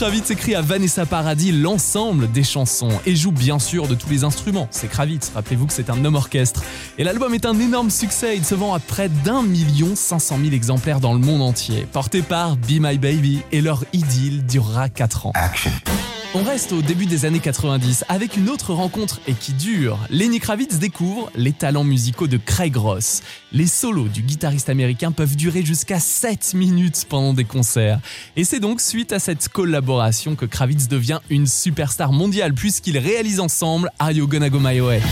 Kravitz 0.00 0.30
écrit 0.30 0.54
à 0.54 0.62
Vanessa 0.62 1.04
Paradis 1.04 1.52
l'ensemble 1.52 2.32
des 2.32 2.42
chansons 2.42 2.88
et 3.04 3.14
joue 3.14 3.32
bien 3.32 3.58
sûr 3.58 3.86
de 3.86 3.94
tous 3.94 4.08
les 4.08 4.24
instruments. 4.24 4.66
C'est 4.70 4.88
Kravitz, 4.88 5.30
rappelez-vous 5.34 5.66
que 5.66 5.74
c'est 5.74 5.90
un 5.90 6.02
homme 6.06 6.14
orchestre. 6.14 6.62
Et 6.96 7.04
l'album 7.04 7.34
est 7.34 7.44
un 7.44 7.60
énorme 7.60 7.90
succès, 7.90 8.34
il 8.34 8.46
se 8.46 8.54
vend 8.54 8.72
à 8.72 8.78
près 8.78 9.10
d'un 9.10 9.42
million 9.42 9.94
cinq 9.94 10.20
cent 10.20 10.38
mille 10.38 10.54
exemplaires 10.54 11.00
dans 11.00 11.12
le 11.12 11.18
monde 11.18 11.42
entier. 11.42 11.86
Porté 11.92 12.22
par 12.22 12.56
Be 12.56 12.80
My 12.80 12.96
Baby 12.96 13.42
et 13.52 13.60
leur 13.60 13.84
idylle 13.92 14.46
durera 14.46 14.88
4 14.88 15.26
ans. 15.26 15.32
On 16.32 16.44
reste 16.44 16.70
au 16.70 16.80
début 16.80 17.06
des 17.06 17.24
années 17.24 17.40
90 17.40 18.04
avec 18.08 18.36
une 18.36 18.48
autre 18.50 18.72
rencontre 18.72 19.20
et 19.26 19.32
qui 19.32 19.52
dure. 19.52 19.98
Lenny 20.10 20.38
Kravitz 20.38 20.78
découvre 20.78 21.28
les 21.34 21.52
talents 21.52 21.82
musicaux 21.82 22.28
de 22.28 22.36
Craig 22.36 22.76
Ross. 22.76 23.22
Les 23.50 23.66
solos 23.66 24.06
du 24.06 24.22
guitariste 24.22 24.68
américain 24.68 25.10
peuvent 25.10 25.34
durer 25.34 25.64
jusqu'à 25.64 25.98
7 25.98 26.54
minutes 26.54 27.04
pendant 27.08 27.34
des 27.34 27.42
concerts. 27.42 27.98
Et 28.36 28.44
c'est 28.44 28.60
donc 28.60 28.80
suite 28.80 29.12
à 29.12 29.18
cette 29.18 29.48
collaboration 29.48 30.36
que 30.36 30.46
Kravitz 30.46 30.86
devient 30.86 31.18
une 31.30 31.48
superstar 31.48 32.12
mondiale 32.12 32.54
puisqu'ils 32.54 32.98
réalisent 32.98 33.40
ensemble 33.40 33.90
Are 33.98 34.12
You 34.12 34.28
Gonna 34.28 34.50
Go 34.50 34.60
My 34.60 34.80
Way? 34.80 35.02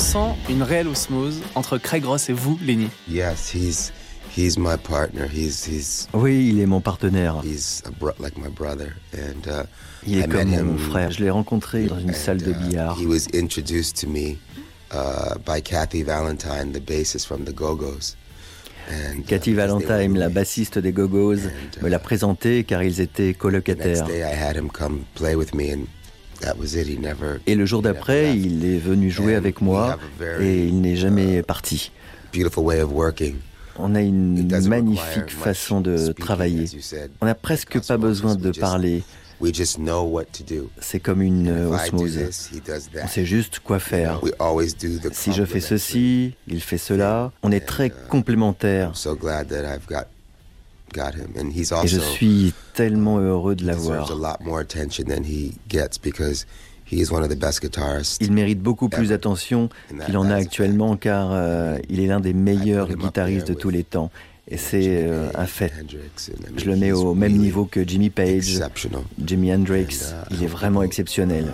Sent 0.00 0.34
une 0.48 0.62
réelle 0.62 0.88
osmose 0.88 1.40
entre 1.54 1.78
Craig 1.78 2.04
Ross 2.04 2.28
et 2.30 2.32
vous, 2.32 2.58
Lenny. 2.64 2.88
Yes, 3.08 3.52
he's 3.54 3.92
he's 4.36 4.56
my 4.58 4.76
partner. 4.76 5.26
He's 5.32 5.66
he's 5.66 6.08
Oui, 6.12 6.48
il 6.52 6.60
est 6.60 6.66
mon 6.66 6.80
partenaire. 6.80 7.40
he's 7.44 7.82
a 7.86 7.90
bro- 7.90 8.12
like 8.18 8.36
my 8.38 8.48
brother, 8.48 8.94
and 9.14 9.46
uh, 9.46 9.64
Il 10.06 10.16
I 10.16 10.20
est 10.22 10.26
met 10.26 10.32
comme 10.44 10.52
him 10.52 10.62
mon 10.72 10.78
frère. 10.78 11.10
Je 11.10 11.22
l'ai 11.22 11.30
rencontré 11.30 11.84
dans 11.86 11.98
une 11.98 12.10
and, 12.10 12.14
salle 12.14 12.38
de 12.38 12.50
uh, 12.50 12.54
billard. 12.54 12.96
he 12.98 13.06
was 13.06 13.26
introduced 13.34 13.96
to 14.00 14.06
me 14.08 14.38
uh, 14.92 15.36
by 15.44 15.60
Kathy 15.60 16.02
Valentine, 16.02 16.72
the 16.72 16.80
bassist 16.80 17.26
from 17.26 17.44
the 17.44 17.52
Go-Go's. 17.52 18.16
And, 18.88 19.20
uh, 19.20 19.26
Cathy 19.28 19.52
Valentine, 19.52 20.18
la 20.18 20.30
bassiste 20.30 20.78
des 20.78 20.92
Go-Go's, 20.92 21.40
And, 21.46 21.82
me 21.84 21.88
l'a 21.90 21.98
présenté 21.98 22.64
car 22.64 22.82
ils 22.82 23.00
étaient 23.00 23.34
The 23.34 23.36
next 23.36 23.38
colocataires. 23.38 24.06
Et 27.46 27.54
le 27.54 27.66
jour 27.66 27.82
d'après, 27.82 28.36
il 28.36 28.64
est 28.64 28.78
venu 28.78 29.10
jouer 29.10 29.34
avec 29.34 29.60
moi 29.60 29.98
et 30.40 30.66
il 30.66 30.80
n'est 30.80 30.96
jamais 30.96 31.38
uh, 31.38 31.42
parti. 31.42 31.92
On 33.78 33.94
a 33.94 34.00
une 34.00 34.68
magnifique 34.68 35.30
façon 35.30 35.80
de 35.80 36.12
travailler. 36.12 36.66
On 37.20 37.26
n'a 37.26 37.34
presque 37.34 37.84
pas 37.86 37.96
besoin 37.96 38.32
osmosis, 38.32 38.54
de 38.54 38.60
parler. 38.60 39.02
We 39.40 39.54
just 39.54 39.78
know 39.78 40.02
what 40.02 40.26
to 40.32 40.44
do. 40.44 40.70
C'est 40.80 41.00
comme 41.00 41.22
une 41.22 41.50
osmose. 41.50 42.18
this, 42.18 42.50
he 42.52 42.60
does 42.60 42.90
On 42.94 42.98
that. 42.98 43.08
sait 43.08 43.24
juste 43.24 43.60
quoi 43.60 43.78
faire. 43.78 44.20
Si 45.12 45.32
je 45.32 45.46
fais 45.46 45.60
ceci, 45.60 46.34
il 46.46 46.60
fait 46.60 46.76
cela. 46.76 47.32
On 47.42 47.50
est 47.50 47.66
très 47.66 47.86
uh, 47.86 47.92
complémentaires. 48.10 48.92
Et 50.96 51.86
je 51.86 52.00
suis 52.00 52.52
tellement 52.74 53.18
heureux 53.18 53.54
de 53.54 53.64
l'avoir. 53.64 54.10
a 54.10 54.14
lot 54.14 54.44
more 54.44 54.60
attention 54.60 55.04
than 55.04 55.22
he 55.24 55.52
gets 55.68 55.98
because 56.02 56.46
he 56.84 57.00
is 57.00 57.10
one 57.10 57.22
of 57.22 57.28
the 57.28 57.38
best 57.38 57.60
guitarists. 57.60 58.18
Il 58.20 58.32
mérite 58.32 58.60
beaucoup 58.60 58.88
plus 58.88 59.08
d'attention 59.10 59.68
qu'il 60.06 60.16
en 60.16 60.28
a 60.30 60.34
actuellement 60.34 60.96
car 60.96 61.30
euh, 61.32 61.78
il 61.88 62.00
est 62.00 62.06
l'un 62.06 62.20
des 62.20 62.32
meilleurs 62.34 62.88
guitaristes 62.88 63.48
de 63.48 63.54
tous 63.54 63.70
les 63.70 63.84
temps. 63.84 64.10
Et 64.48 64.56
c'est 64.56 65.04
euh, 65.06 65.28
un 65.36 65.46
fait. 65.46 65.72
Je 66.56 66.64
le 66.64 66.76
mets 66.76 66.90
au 66.90 67.14
même 67.14 67.36
niveau 67.36 67.66
que 67.66 67.86
Jimmy 67.86 68.10
Page. 68.10 68.60
Jimi 69.24 69.54
Hendrix. 69.54 70.12
Il 70.32 70.42
est 70.42 70.48
vraiment 70.48 70.82
exceptionnel. 70.82 71.52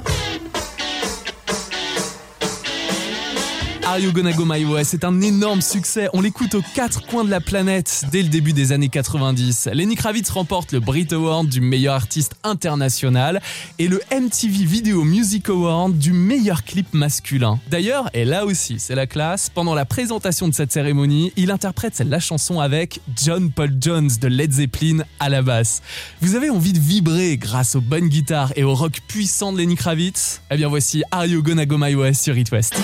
Are 3.87 4.01
You 4.01 4.11
Gonna 4.11 4.33
Go 4.33 4.45
My 4.45 4.65
Way? 4.65 4.83
C'est 4.83 5.05
un 5.05 5.21
énorme 5.21 5.61
succès. 5.63 6.09
On 6.13 6.21
l'écoute 6.21 6.57
aux 6.57 6.63
quatre 6.75 7.07
coins 7.07 7.23
de 7.23 7.31
la 7.31 7.41
planète 7.41 8.05
dès 8.11 8.23
le 8.23 8.29
début 8.29 8.53
des 8.53 8.73
années 8.73 8.89
90. 8.89 9.69
Lenny 9.73 9.95
Kravitz 9.95 10.29
remporte 10.29 10.73
le 10.73 10.81
Brit 10.81 11.07
Award 11.13 11.49
du 11.49 11.61
meilleur 11.61 11.95
artiste 11.95 12.35
international 12.43 13.41
et 13.79 13.87
le 13.87 14.01
MTV 14.11 14.65
Video 14.65 15.05
Music 15.05 15.49
Award 15.49 15.99
du 15.99 16.13
meilleur 16.13 16.65
clip 16.65 16.95
masculin. 16.95 17.61
D'ailleurs, 17.71 18.11
et 18.13 18.25
là 18.25 18.45
aussi, 18.45 18.81
c'est 18.81 18.97
la 18.97 19.07
classe, 19.07 19.51
pendant 19.51 19.77
la 19.77 19.85
présentation 19.85 20.49
de 20.49 20.55
cette 20.55 20.73
cérémonie, 20.73 21.33
il 21.37 21.53
interprète 21.53 22.01
la 22.01 22.19
chanson 22.19 22.59
avec 22.59 23.01
John 23.15 23.53
Paul 23.53 23.73
Jones 23.81 24.11
de 24.21 24.27
Led 24.27 24.51
Zeppelin 24.51 25.05
à 25.21 25.29
la 25.29 25.43
basse. 25.43 25.81
Vous 26.21 26.35
avez 26.35 26.51
envie 26.51 26.73
de 26.73 26.81
vibrer 26.81 27.37
grâce 27.37 27.77
aux 27.77 27.81
bonnes 27.81 28.09
guitares 28.09 28.53
et 28.57 28.65
au 28.65 28.75
rock 28.75 29.01
puissant 29.07 29.53
de 29.53 29.59
Lenny 29.59 29.77
Kravitz? 29.77 30.41
Eh 30.51 30.57
bien 30.57 30.67
voici 30.67 31.05
Are 31.13 31.25
You 31.25 31.41
Gonna 31.41 31.67
Go 31.67 31.79
My 31.79 31.95
Way 31.95 32.15
sur 32.15 32.37
It 32.37 32.51
West. 32.51 32.75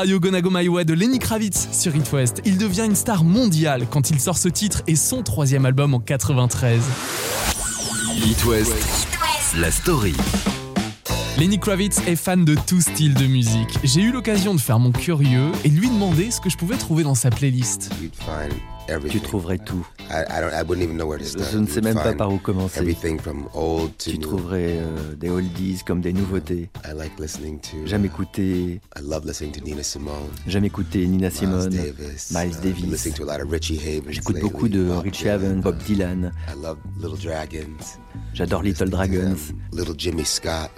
Are 0.00 0.06
You 0.06 0.18
Gonna 0.18 0.40
Go 0.40 0.48
My 0.50 0.66
Way 0.66 0.86
de 0.86 0.94
Lenny 0.94 1.18
Kravitz 1.18 1.68
sur 1.72 1.94
It 1.94 2.10
West. 2.10 2.40
Il 2.46 2.56
devient 2.56 2.86
une 2.86 2.96
star 2.96 3.22
mondiale 3.22 3.86
quand 3.90 4.08
il 4.08 4.18
sort 4.18 4.38
ce 4.38 4.48
titre 4.48 4.80
et 4.86 4.96
son 4.96 5.22
troisième 5.22 5.66
album 5.66 5.92
en 5.92 6.00
93. 6.00 6.80
It 8.16 8.42
West, 8.46 8.72
la 9.58 9.70
story. 9.70 10.14
Lenny 11.38 11.58
Kravitz 11.58 11.98
est 12.06 12.16
fan 12.16 12.46
de 12.46 12.54
tout 12.66 12.80
style 12.80 13.12
de 13.12 13.26
musique. 13.26 13.78
J'ai 13.84 14.00
eu 14.00 14.10
l'occasion 14.10 14.54
de 14.54 14.60
faire 14.60 14.78
mon 14.78 14.90
curieux 14.90 15.52
et 15.64 15.68
de 15.68 15.78
lui 15.78 15.90
demander 15.90 16.30
ce 16.30 16.40
que 16.40 16.48
je 16.48 16.56
pouvais 16.56 16.78
trouver 16.78 17.02
dans 17.02 17.14
sa 17.14 17.28
playlist. 17.28 17.92
Tu 19.08 19.20
trouverais 19.20 19.58
tout. 19.58 19.86
Je 21.52 21.58
ne 21.58 21.66
sais 21.66 21.80
même 21.80 21.94
pas 21.94 22.12
par 22.14 22.32
où 22.32 22.38
commencer. 22.38 22.80
Tu 23.98 24.18
trouverais 24.18 24.78
euh, 24.80 25.14
des 25.14 25.30
oldies 25.30 25.80
comme 25.86 26.00
des 26.00 26.12
nouveautés. 26.12 26.68
J'aime 27.84 28.04
écouter. 28.04 28.80
J'aime 30.46 30.64
écouter 30.64 31.06
Nina 31.06 31.30
Simone, 31.30 31.70
Miles 32.32 32.56
Davis. 32.62 33.08
J'écoute 34.08 34.40
beaucoup 34.40 34.68
de 34.68 34.88
Richie 34.90 35.28
Havens, 35.28 35.60
Bob 35.62 35.78
Dylan. 35.84 36.32
J'adore 38.34 38.62
Little 38.62 38.90
Dragons. 38.90 39.36
Little 39.72 39.94
Jimmy 39.96 40.24
Scott. 40.24 40.70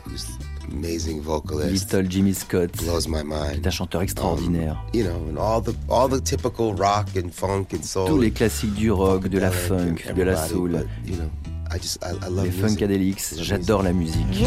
Little 0.70 2.02
Jimmy 2.08 2.34
Scott, 2.34 2.70
blows 2.78 3.08
my 3.08 3.22
mind. 3.22 3.64
est 3.64 3.66
un 3.66 3.70
chanteur 3.70 4.02
extraordinaire. 4.02 4.82
You 4.94 5.04
know, 5.04 5.16
and 5.28 5.38
all 5.38 5.60
the 5.62 5.74
all 5.88 6.08
the 6.08 6.22
typical 6.22 6.74
rock 6.74 7.08
and 7.16 7.30
funk 7.30 7.74
and 7.74 7.82
soul. 7.82 8.08
Tous 8.08 8.20
les 8.20 8.30
classiques 8.30 8.74
du 8.74 8.90
rock, 8.90 9.28
de 9.28 9.38
la 9.38 9.50
funk, 9.50 10.12
de 10.14 10.22
la 10.22 10.36
soul. 10.36 10.70
But, 10.70 10.86
you 11.06 11.16
know, 11.16 11.30
I 11.70 11.78
just 11.78 11.98
I, 12.02 12.12
I 12.26 12.30
love 12.30 12.44
les 12.44 12.50
funkadelics, 12.50 13.40
j'adore 13.40 13.82
la 13.82 13.92
musique. 13.92 14.44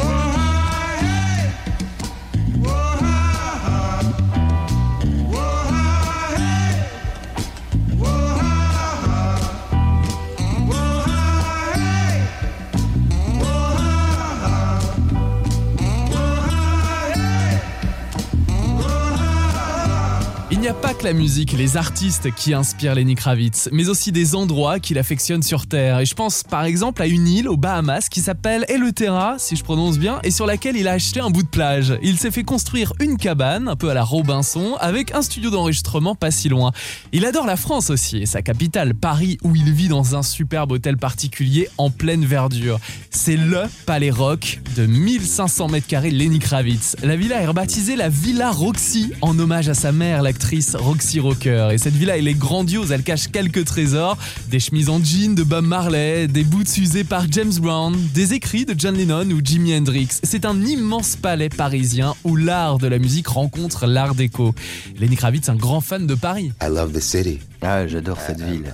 La 21.05 21.13
musique, 21.13 21.51
les 21.51 21.77
artistes 21.77 22.33
qui 22.33 22.55
inspirent 22.55 22.95
Lenny 22.95 23.13
Kravitz, 23.13 23.69
mais 23.71 23.89
aussi 23.89 24.11
des 24.11 24.33
endroits 24.33 24.79
qu'il 24.79 24.97
affectionne 24.97 25.43
sur 25.43 25.67
Terre. 25.67 25.99
Et 25.99 26.05
je 26.05 26.15
pense 26.15 26.41
par 26.41 26.63
exemple 26.63 26.99
à 27.03 27.05
une 27.05 27.27
île 27.27 27.47
aux 27.47 27.57
Bahamas 27.57 28.09
qui 28.09 28.21
s'appelle 28.21 28.65
Eleuthera, 28.69 29.35
si 29.37 29.55
je 29.55 29.63
prononce 29.63 29.99
bien, 29.99 30.19
et 30.23 30.31
sur 30.31 30.47
laquelle 30.47 30.75
il 30.75 30.87
a 30.87 30.93
acheté 30.93 31.19
un 31.19 31.29
bout 31.29 31.43
de 31.43 31.47
plage. 31.47 31.93
Il 32.01 32.17
s'est 32.17 32.31
fait 32.31 32.43
construire 32.43 32.91
une 32.99 33.17
cabane, 33.17 33.67
un 33.67 33.75
peu 33.75 33.91
à 33.91 33.93
la 33.93 34.03
Robinson, 34.03 34.77
avec 34.79 35.13
un 35.13 35.21
studio 35.21 35.51
d'enregistrement 35.51 36.15
pas 36.15 36.31
si 36.31 36.49
loin. 36.49 36.71
Il 37.11 37.23
adore 37.27 37.45
la 37.45 37.55
France 37.55 37.91
aussi, 37.91 38.17
et 38.17 38.25
sa 38.25 38.41
capitale, 38.41 38.95
Paris, 38.95 39.37
où 39.43 39.55
il 39.55 39.71
vit 39.73 39.89
dans 39.89 40.15
un 40.15 40.23
superbe 40.23 40.71
hôtel 40.71 40.97
particulier 40.97 41.69
en 41.77 41.91
pleine 41.91 42.25
verdure. 42.25 42.79
C'est 43.11 43.37
LE 43.37 43.65
Palais 43.85 44.09
Rock 44.09 44.59
de 44.75 44.87
1500 44.87 45.67
mètres 45.67 45.87
carrés 45.87 46.09
Lenny 46.09 46.39
Kravitz. 46.39 46.95
La 47.03 47.15
villa 47.15 47.39
est 47.39 47.45
rebaptisée 47.45 47.95
la 47.95 48.09
Villa 48.09 48.49
Roxy 48.49 49.11
en 49.21 49.37
hommage 49.37 49.69
à 49.69 49.75
sa 49.75 49.91
mère, 49.91 50.23
l'actrice 50.23 50.75
Roxy 50.75 50.94
Rocker. 51.19 51.69
Et 51.71 51.77
cette 51.77 51.93
villa, 51.93 52.17
elle 52.17 52.27
est 52.27 52.34
grandiose, 52.34 52.91
elle 52.91 53.03
cache 53.03 53.27
quelques 53.27 53.65
trésors, 53.65 54.17
des 54.49 54.60
chemises 54.60 54.89
en 54.89 55.03
jean 55.03 55.36
de 55.36 55.43
Bob 55.43 55.65
Marley, 55.65 56.27
des 56.27 56.43
boots 56.43 56.77
usés 56.77 57.03
par 57.03 57.25
James 57.31 57.53
Brown, 57.60 57.95
des 58.13 58.34
écrits 58.34 58.65
de 58.65 58.75
John 58.77 58.95
Lennon 58.95 59.29
ou 59.31 59.41
Jimi 59.43 59.75
Hendrix. 59.75 60.10
C'est 60.23 60.45
un 60.45 60.60
immense 60.62 61.15
palais 61.15 61.49
parisien 61.49 62.15
où 62.23 62.36
l'art 62.36 62.77
de 62.77 62.88
la 62.88 62.99
musique 62.99 63.27
rencontre 63.27 63.88
l'art 63.88 64.15
déco. 64.15 64.53
Lenny 64.99 65.15
Kravitz, 65.15 65.49
un 65.49 65.55
grand 65.55 65.81
fan 65.81 66.08
de 66.08 66.15
Paris. 66.15 66.51
I 66.62 66.67
love 66.69 66.91
the 66.91 67.01
city. 67.01 67.39
Ah, 67.62 67.88
j'adore 67.88 68.19
cette 68.19 68.41
ville. 68.41 68.73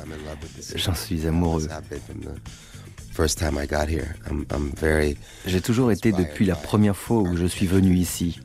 J'en 0.75 0.95
suis 0.95 1.25
amoureux. 1.27 1.67
J'ai 5.45 5.61
toujours 5.61 5.91
été 5.91 6.11
depuis 6.11 6.45
la 6.45 6.55
première 6.55 6.95
fois 6.95 7.19
où 7.19 7.37
je 7.37 7.45
suis 7.45 7.67
venu 7.67 7.95
ici. 7.95 8.39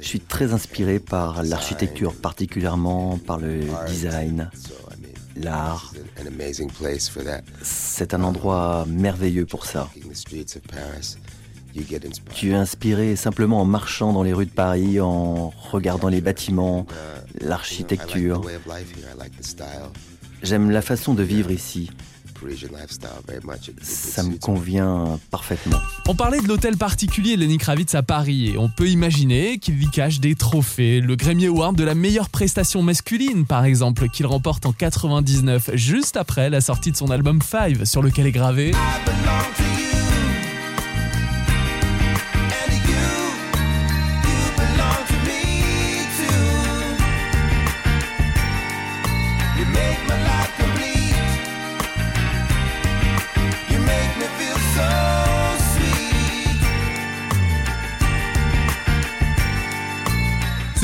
Je 0.00 0.06
suis 0.06 0.20
très 0.20 0.52
inspiré 0.52 0.98
par 0.98 1.42
l'architecture, 1.42 2.14
particulièrement 2.14 3.18
par 3.18 3.38
le 3.38 3.60
design, 3.88 4.50
l'art. 5.36 5.92
C'est 7.62 8.14
un 8.14 8.22
endroit 8.22 8.84
merveilleux 8.88 9.46
pour 9.46 9.66
ça. 9.66 9.88
Tu 12.34 12.50
es 12.50 12.54
inspiré 12.54 13.16
simplement 13.16 13.60
en 13.60 13.64
marchant 13.64 14.12
dans 14.12 14.22
les 14.22 14.32
rues 14.32 14.46
de 14.46 14.50
Paris, 14.50 15.00
en 15.00 15.50
regardant 15.70 16.08
les 16.08 16.20
bâtiments, 16.20 16.86
l'architecture. 17.40 18.42
J'aime 20.42 20.70
la 20.70 20.82
façon 20.82 21.14
de 21.14 21.22
vivre 21.22 21.50
ici. 21.50 21.90
Ça 23.82 24.22
me 24.22 24.36
convient 24.36 25.18
parfaitement. 25.30 25.78
On 26.08 26.14
parlait 26.14 26.40
de 26.40 26.48
l'hôtel 26.48 26.76
particulier 26.76 27.36
Lenny 27.36 27.58
Kravitz 27.58 27.94
à 27.94 28.02
Paris 28.02 28.50
et 28.50 28.58
on 28.58 28.68
peut 28.68 28.88
imaginer 28.88 29.58
qu'il 29.58 29.82
y 29.82 29.90
cache 29.90 30.20
des 30.20 30.34
trophées. 30.34 31.00
Le 31.00 31.16
Grammy 31.16 31.46
Award 31.46 31.76
de 31.76 31.84
la 31.84 31.94
meilleure 31.94 32.28
prestation 32.28 32.82
masculine, 32.82 33.46
par 33.46 33.64
exemple, 33.64 34.08
qu'il 34.08 34.26
remporte 34.26 34.66
en 34.66 34.72
99, 34.72 35.70
juste 35.74 36.16
après 36.16 36.50
la 36.50 36.60
sortie 36.60 36.92
de 36.92 36.96
son 36.96 37.10
album 37.10 37.40
Five, 37.42 37.84
sur 37.84 38.02
lequel 38.02 38.26
est 38.26 38.32
gravé. 38.32 38.72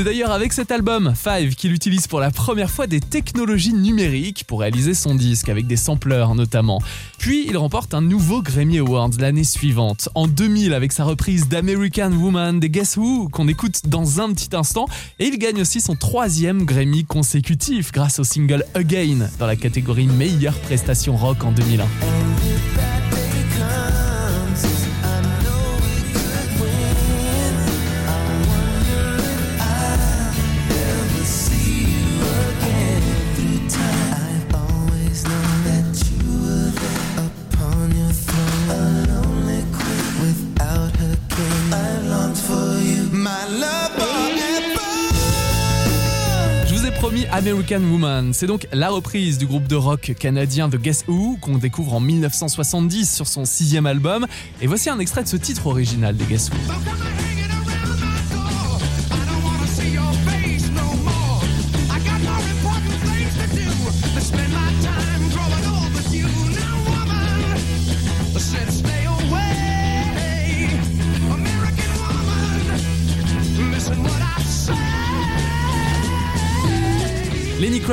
C'est 0.03 0.07
d'ailleurs 0.07 0.33
avec 0.33 0.53
cet 0.53 0.73
album, 0.73 1.15
Five, 1.15 1.55
qu'il 1.55 1.73
utilise 1.73 2.09
pour 2.09 2.19
la 2.19 2.33
première 2.33 2.73
fois 2.73 2.89
des 2.89 2.99
technologies 2.99 3.73
numériques 3.73 4.43
pour 4.49 4.59
réaliser 4.59 4.95
son 4.95 5.15
disque, 5.15 5.49
avec 5.49 5.69
des 5.69 5.77
sampleurs 5.77 6.35
notamment. 6.35 6.83
Puis 7.19 7.47
il 7.49 7.57
remporte 7.57 7.95
un 7.95 8.01
nouveau 8.01 8.43
Grammy 8.43 8.81
Award 8.81 9.21
l'année 9.21 9.45
suivante, 9.45 10.09
en 10.17 10.27
2000 10.27 10.75
avec 10.75 10.91
sa 10.91 11.05
reprise 11.05 11.49
d'American 11.49 12.11
Woman 12.11 12.59
des 12.59 12.69
Guess 12.69 12.97
Who, 12.97 13.29
qu'on 13.29 13.47
écoute 13.47 13.83
dans 13.87 14.21
un 14.21 14.33
petit 14.33 14.57
instant, 14.57 14.89
et 15.21 15.27
il 15.27 15.39
gagne 15.39 15.61
aussi 15.61 15.81
son 15.81 15.95
troisième 15.95 16.65
Grammy 16.65 17.05
consécutif 17.05 17.93
grâce 17.93 18.19
au 18.19 18.25
single 18.25 18.65
Again 18.75 19.29
dans 19.39 19.47
la 19.47 19.55
catégorie 19.55 20.09
meilleure 20.09 20.59
prestation 20.59 21.17
rock 21.17 21.45
en 21.45 21.53
2001. 21.53 22.72
American 47.63 47.91
Woman. 47.93 48.33
C'est 48.33 48.47
donc 48.47 48.67
la 48.73 48.89
reprise 48.89 49.39
du 49.39 49.47
groupe 49.47 49.69
de 49.69 49.77
rock 49.77 50.15
canadien 50.19 50.69
The 50.69 50.77
Guess 50.77 51.05
Who 51.07 51.37
qu'on 51.41 51.59
découvre 51.59 51.95
en 51.95 52.01
1970 52.01 53.15
sur 53.15 53.29
son 53.29 53.45
sixième 53.45 53.87
album. 53.87 54.27
Et 54.61 54.67
voici 54.67 54.91
un 54.91 54.99
extrait 54.99 55.23
de 55.23 55.29
ce 55.29 55.37
titre 55.37 55.69
original 55.69 56.17
des 56.17 56.25
Guess 56.25 56.51
Who. 56.51 57.12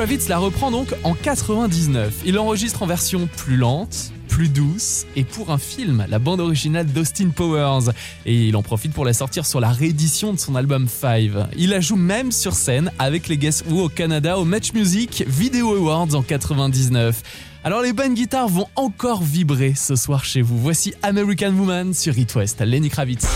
Kravitz 0.00 0.28
la 0.28 0.38
reprend 0.38 0.70
donc 0.70 0.94
en 1.04 1.12
99. 1.12 2.22
Il 2.24 2.36
l'enregistre 2.36 2.82
en 2.82 2.86
version 2.86 3.28
plus 3.36 3.58
lente, 3.58 4.12
plus 4.28 4.48
douce 4.48 5.04
et 5.14 5.24
pour 5.24 5.50
un 5.50 5.58
film, 5.58 6.06
la 6.08 6.18
bande 6.18 6.40
originale 6.40 6.86
d'Austin 6.86 7.28
Powers. 7.28 7.92
Et 8.24 8.46
il 8.46 8.56
en 8.56 8.62
profite 8.62 8.94
pour 8.94 9.04
la 9.04 9.12
sortir 9.12 9.44
sur 9.44 9.60
la 9.60 9.68
réédition 9.68 10.32
de 10.32 10.38
son 10.38 10.56
album 10.56 10.88
Five. 10.88 11.48
Il 11.54 11.68
la 11.68 11.80
joue 11.80 11.96
même 11.96 12.32
sur 12.32 12.54
scène 12.54 12.90
avec 12.98 13.28
les 13.28 13.36
Guess 13.36 13.62
Who 13.68 13.78
au 13.78 13.88
Canada 13.90 14.38
au 14.38 14.46
Match 14.46 14.72
Music 14.72 15.22
Video 15.26 15.76
Awards 15.76 16.14
en 16.14 16.22
99. 16.22 17.22
Alors 17.62 17.82
les 17.82 17.92
bonnes 17.92 18.14
guitares 18.14 18.48
vont 18.48 18.68
encore 18.76 19.22
vibrer 19.22 19.74
ce 19.76 19.96
soir 19.96 20.24
chez 20.24 20.40
vous. 20.40 20.56
Voici 20.58 20.94
American 21.02 21.52
Woman 21.52 21.92
sur 21.92 22.16
It 22.16 22.34
West, 22.36 22.62
Lenny 22.62 22.88
Kravitz. 22.88 23.26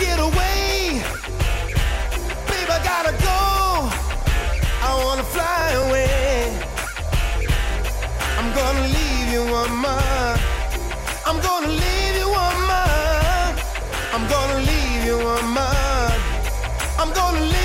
get 0.00 0.18
away. 0.18 1.02
Babe, 2.48 2.70
I 2.76 2.80
gotta 2.90 3.12
go. 3.28 3.40
I 4.88 4.90
wanna 5.04 5.26
fly 5.34 5.64
away. 5.84 6.58
I'm 8.38 8.48
gonna 8.58 8.86
leave 8.96 9.28
you 9.34 9.42
on 9.62 9.70
my. 9.86 10.40
I'm 11.28 11.38
gonna 11.48 11.72
leave 11.82 12.16
you 12.22 12.28
on 12.46 12.56
my. 12.72 12.84
I'm 14.14 14.24
gonna 14.34 14.60
leave 14.70 15.04
you 15.04 15.16
on 15.34 15.44
my. 15.58 15.70
I'm 16.98 17.12
gonna 17.12 17.40
leave. 17.40 17.59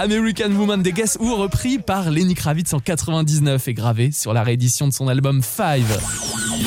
American 0.00 0.52
Woman 0.52 0.80
des 0.80 0.92
Guess 0.92 1.18
Who 1.20 1.34
repris 1.34 1.80
par 1.80 2.12
Lenny 2.12 2.36
Kravitz 2.36 2.72
en 2.72 2.78
99 2.78 3.66
et 3.66 3.74
gravé 3.74 4.12
sur 4.12 4.32
la 4.32 4.44
réédition 4.44 4.86
de 4.86 4.92
son 4.92 5.08
album 5.08 5.42
Five. 5.42 5.98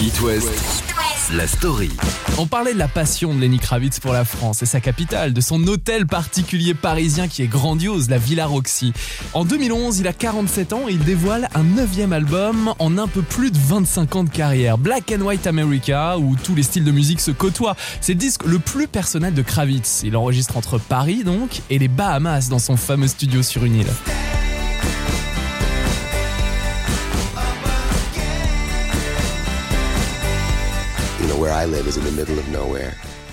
It 0.02 0.20
West, 0.20 0.91
la 1.34 1.48
story. 1.48 1.90
On 2.38 2.46
parlait 2.46 2.74
de 2.74 2.80
la 2.80 2.88
passion 2.88 3.34
de 3.34 3.40
Lenny 3.40 3.60
Kravitz 3.60 4.00
pour 4.00 4.12
la 4.12 4.26
France 4.26 4.64
et 4.64 4.66
sa 4.66 4.82
capitale, 4.82 5.34
de 5.34 5.42
son 5.42 5.66
hôtel 5.68 6.06
particulier 6.06 6.74
parisien 6.74 7.28
qui 7.28 7.42
est 7.42 7.48
grandiose, 7.48 8.10
la 8.10 8.18
Villa 8.18 8.46
Roxy. 8.48 8.92
En 9.34 9.46
2011, 9.46 10.00
il 10.00 10.08
a 10.08 10.14
47 10.14 10.74
ans 10.74 10.88
et 10.90 10.94
il 10.94 11.00
dévoile 11.00 11.48
un 11.54 11.64
neuvième 11.64 12.12
album 12.12 12.74
en 12.80 12.98
un 12.98 13.08
peu 13.08 13.22
plus 13.22 13.52
de 13.52 13.58
25 13.58 14.16
ans 14.16 14.24
de 14.24 14.30
carrière, 14.30 14.78
Black 14.78 15.14
and 15.18 15.22
White 15.22 15.48
America, 15.48 16.18
où 16.18 16.36
tous 16.36 16.56
les 16.56 16.64
styles 16.64 16.84
de 16.84 16.92
musique 16.92 17.22
se 17.22 17.32
côtoient. 17.32 17.76
C'est 18.02 18.14
le 18.14 18.20
disque 18.20 18.44
le 18.46 18.60
plus 18.60 18.88
personnel 18.88 19.34
de 19.34 19.42
Kravitz. 19.42 20.02
Il 20.04 20.18
enregistre 20.18 20.58
entre 20.58 20.80
Paris 20.80 21.24
donc 21.24 21.62
et 21.70 21.80
les 21.80 21.88
Bahamas 21.88 22.50
dans 22.50 22.60
son 22.60 22.78
fameux 22.78 23.08
studio 23.08 23.42
sur 23.42 23.64
une 23.64 23.76
île. 23.76 23.88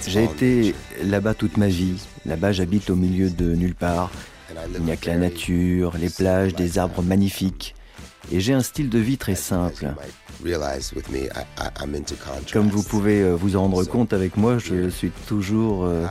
J'ai 0.07 0.25
été 0.25 0.75
là-bas 1.03 1.35
toute 1.35 1.59
ma 1.59 1.67
vie. 1.67 2.01
Là-bas, 2.25 2.53
j'habite 2.53 2.89
au 2.89 2.95
milieu 2.95 3.29
de 3.29 3.55
nulle 3.55 3.75
part. 3.75 4.11
Il 4.75 4.83
n'y 4.83 4.93
a 4.93 4.97
que 4.97 5.09
la 5.09 5.19
nature, 5.19 5.95
les 5.99 6.09
plages, 6.09 6.55
des 6.55 6.79
arbres 6.79 7.03
magnifiques. 7.03 7.75
Et 8.33 8.41
j'ai 8.41 8.55
un 8.55 8.63
style 8.63 8.89
de 8.89 8.99
vie 8.99 9.19
très 9.19 9.35
simple. 9.35 9.89
Comme 12.51 12.69
vous 12.69 12.83
pouvez 12.83 13.21
euh, 13.21 13.35
vous 13.35 13.57
en 13.57 13.63
rendre 13.63 13.85
compte 13.85 14.15
avec 14.15 14.39
moi, 14.39 14.57
je 14.59 14.89
suis 14.89 15.11
toujours 15.27 15.85
euh, 15.85 16.07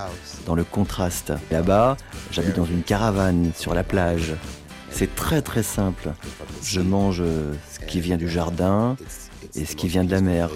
dans 0.45 0.53
le 0.53 0.63
contraste. 0.63 1.33
Là-bas, 1.49 1.97
j'habite 2.31 2.57
dans 2.57 2.65
une 2.65 2.83
caravane 2.83 3.51
sur 3.55 3.73
la 3.73 3.83
plage. 3.83 4.33
C'est 4.91 5.15
très 5.15 5.41
très 5.41 5.63
simple. 5.63 6.13
Je 6.63 6.81
mange 6.81 7.21
euh, 7.21 7.53
ce 7.71 7.85
qui 7.85 8.01
vient 8.01 8.17
du 8.17 8.29
jardin, 8.29 8.97
et 9.55 9.65
ce 9.65 9.75
qui 9.75 9.87
vient 9.87 10.03
de 10.03 10.11
la 10.11 10.21
mer. 10.21 10.49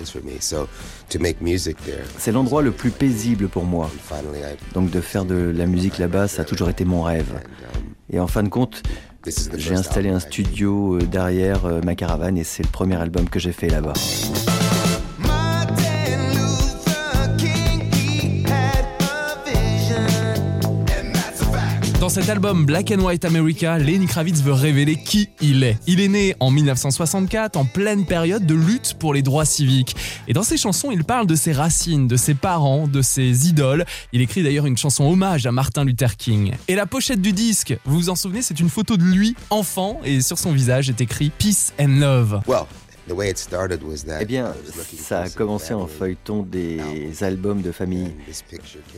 C'est 2.18 2.32
l'endroit 2.32 2.62
le 2.62 2.72
plus 2.72 2.92
paisible 2.92 3.48
pour 3.48 3.66
moi. 3.66 3.90
Donc 4.74 4.90
de 4.90 5.02
faire 5.02 5.26
de 5.26 5.36
la 5.56 5.66
musique 5.66 5.98
là-bas, 5.98 6.28
ça 6.28 6.44
a 6.44 6.46
toujours 6.46 6.70
été 6.70 6.86
mon 6.86 7.04
rêve. 7.04 7.34
Et 8.12 8.20
en 8.20 8.28
fin 8.28 8.44
de 8.44 8.50
compte, 8.50 8.84
j'ai 9.56 9.76
installé 9.76 10.10
un 10.10 10.20
studio 10.20 10.96
euh, 10.96 11.00
derrière 11.04 11.66
euh, 11.66 11.82
ma 11.84 11.96
caravane 11.96 12.38
et 12.38 12.44
c'est 12.44 12.64
le 12.64 12.70
premier 12.70 12.96
album 12.96 13.30
que 13.30 13.40
j'ai 13.40 13.52
fait 13.52 13.70
là-bas. 13.70 13.94
Dans 22.02 22.10
cet 22.10 22.30
album 22.30 22.66
Black 22.66 22.90
and 22.90 23.00
White 23.00 23.26
America, 23.26 23.78
Lenny 23.78 24.08
Kravitz 24.08 24.42
veut 24.42 24.54
révéler 24.54 24.96
qui 24.96 25.30
il 25.40 25.64
est. 25.64 25.78
Il 25.86 26.02
est 26.02 26.08
né 26.08 26.36
en 26.40 26.50
1964 26.50 27.58
en 27.58 27.66
pleine 27.66 28.08
période 28.08 28.44
de 28.44 28.56
lutte 28.56 28.96
pour 28.98 29.14
les 29.14 29.22
droits 29.22 29.46
civiques. 29.46 29.96
Et 30.28 30.34
dans 30.34 30.42
ses 30.42 30.58
chansons, 30.58 30.90
il 30.90 31.04
parle 31.04 31.28
de 31.28 31.36
ses 31.36 31.52
racines, 31.52 32.08
de 32.08 32.16
ses 32.16 32.34
parents, 32.34 32.88
de 32.88 33.04
ses 33.04 33.48
idoles. 33.48 33.86
Il 34.14 34.22
écrit 34.22 34.42
d'ailleurs 34.42 34.66
une 34.66 34.78
chanson 34.78 35.04
hommage 35.04 35.46
à 35.46 35.52
Martin 35.52 35.86
Luther 35.86 36.18
King. 36.18 36.54
Et 36.68 36.74
la 36.74 36.88
pochette 36.88 37.22
du 37.22 37.34
disque, 37.34 37.78
vous 37.86 37.98
vous 37.98 38.10
en 38.10 38.16
souvenez, 38.16 38.42
c'est 38.42 38.60
une 38.60 38.70
photo 38.70 38.98
de 38.98 39.04
lui, 39.04 39.36
enfant, 39.52 40.02
et 40.04 40.22
sur 40.22 40.40
son 40.40 40.54
visage 40.54 40.90
est 40.90 41.02
écrit 41.02 41.30
Peace 41.38 41.72
and 41.80 42.00
Love. 42.00 42.42
Eh 44.22 44.26
bien, 44.26 44.54
ça 44.98 45.22
a 45.22 45.30
commencé 45.30 45.74
en 45.74 45.88
feuilleton 45.88 46.44
des 46.44 46.80
albums 47.22 47.62
de 47.62 47.72
famille. 47.72 48.14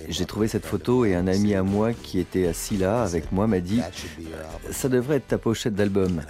J'ai 0.09 0.25
trouvé 0.25 0.47
cette 0.47 0.65
photo 0.65 1.05
et 1.05 1.15
un 1.15 1.27
ami 1.27 1.55
à 1.55 1.63
moi 1.63 1.93
qui 1.93 2.19
était 2.19 2.47
assis 2.47 2.77
là 2.77 3.03
avec 3.03 3.31
moi 3.31 3.47
m'a 3.47 3.59
dit 3.59 3.81
Ça 4.71 4.89
devrait 4.89 5.17
être 5.17 5.27
ta 5.27 5.37
pochette 5.37 5.75
d'album. 5.75 6.21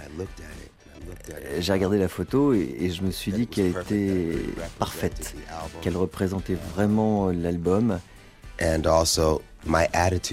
J'ai 1.58 1.72
regardé 1.72 1.98
la 1.98 2.08
photo 2.08 2.52
et, 2.52 2.90
je 2.90 3.02
me 3.02 3.10
suis 3.10 3.32
dit 3.32 3.46
qu'elle 3.46 3.74
était 3.76 4.32
parfaite, 4.78 5.34
qu'elle 5.80 5.96
représentait 5.96 6.58
vraiment 6.74 7.30
l'album. 7.30 7.98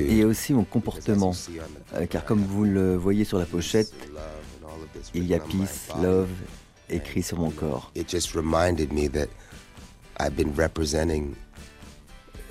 Et 0.03 0.23
aussi 0.25 0.53
mon 0.53 0.63
comportement, 0.63 1.33
euh, 1.95 2.05
car 2.05 2.25
comme 2.25 2.43
vous 2.43 2.65
le 2.65 2.95
voyez 2.95 3.23
sur 3.23 3.39
la 3.39 3.45
pochette, 3.45 3.93
il 5.13 5.25
y 5.25 5.33
a 5.33 5.39
peace, 5.39 5.89
love 6.01 6.27
écrit 6.91 7.23
sur 7.23 7.39
mon 7.39 7.49
corps. 7.49 7.91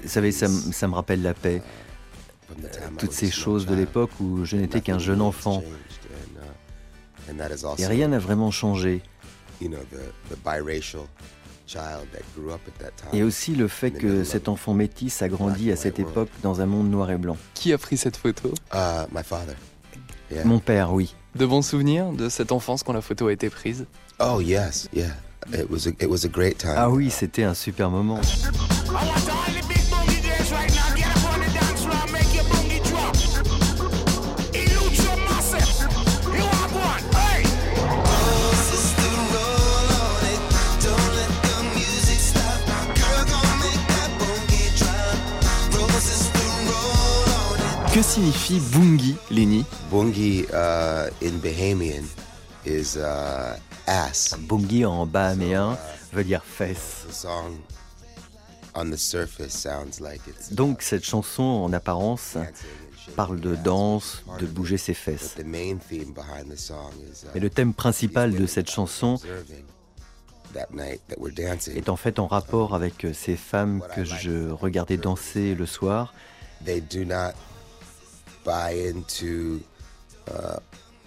Vous 0.02 0.08
savez, 0.08 0.32
ça, 0.32 0.48
ça 0.48 0.88
me 0.88 0.94
rappelle 0.94 1.22
la 1.22 1.34
paix. 1.34 1.62
Toutes 2.98 3.12
ces 3.12 3.30
choses 3.30 3.66
de 3.66 3.74
l'époque 3.74 4.10
où 4.20 4.44
je 4.44 4.56
n'étais 4.56 4.80
qu'un 4.80 4.98
jeune 4.98 5.20
enfant. 5.20 5.62
Et 7.78 7.86
rien 7.86 8.08
n'a 8.08 8.18
vraiment 8.18 8.50
changé. 8.50 9.02
Et 13.12 13.22
aussi 13.22 13.54
le 13.54 13.68
fait 13.68 13.90
que 13.92 14.24
cet 14.24 14.48
enfant 14.48 14.74
métis 14.74 15.22
a 15.22 15.28
grandi 15.28 15.70
à 15.70 15.76
cette 15.76 15.98
époque 15.98 16.30
dans 16.42 16.60
un 16.60 16.66
monde 16.66 16.90
noir 16.90 17.10
et 17.10 17.18
blanc. 17.18 17.36
Qui 17.54 17.72
a 17.72 17.78
pris 17.78 17.96
cette 17.96 18.16
photo? 18.16 18.52
Uh, 18.72 19.06
Mon 20.44 20.58
père, 20.58 20.92
oui. 20.92 21.14
De 21.36 21.46
bons 21.46 21.62
souvenirs 21.62 22.10
de 22.10 22.28
cette 22.28 22.50
enfance 22.50 22.82
quand 22.82 22.92
la 22.92 23.02
photo 23.02 23.28
a 23.28 23.32
été 23.32 23.50
prise? 23.50 23.86
Oh 24.22 24.38
yes, 24.38 24.86
yeah. 24.92 25.14
It 25.50 25.70
was 25.70 25.86
a, 25.86 25.94
it 25.98 26.10
was 26.10 26.26
a 26.26 26.28
great 26.28 26.58
time. 26.58 26.76
Ah 26.76 26.90
oui, 26.90 27.08
c'était 27.10 27.44
un 27.44 27.54
super 27.54 27.88
moment. 27.88 28.20
Que 47.92 48.02
signifie 48.02 48.60
bungi, 48.60 49.16
Lenny? 49.30 49.64
Bungi 49.90 50.46
uh, 50.52 51.08
in 51.22 51.40
Bahamian 51.40 52.04
is 52.64 52.96
uh, 52.96 53.56
ass. 53.90 54.36
Bungi 54.38 54.84
en 54.84 55.04
bahaméen 55.04 55.76
veut 56.12 56.24
dire 56.24 56.44
fesse. 56.44 57.26
Donc 60.52 60.82
cette 60.82 61.04
chanson 61.04 61.42
en 61.42 61.72
apparence 61.72 62.36
parle 63.16 63.40
de 63.40 63.56
danse, 63.56 64.22
de 64.38 64.46
bouger 64.46 64.76
ses 64.76 64.94
fesses. 64.94 65.34
uh, 65.38 65.44
Mais 67.34 67.40
le 67.40 67.50
thème 67.50 67.74
principal 67.74 68.32
de 68.32 68.46
cette 68.46 68.70
chanson 68.70 69.18
est 71.74 71.88
en 71.88 71.96
fait 71.96 72.18
en 72.20 72.26
rapport 72.28 72.74
avec 72.74 73.06
ces 73.12 73.36
femmes 73.36 73.82
que 73.94 74.04
je 74.04 74.50
regardais 74.50 74.96
danser 74.96 75.54
le 75.56 75.66
soir. 75.66 76.14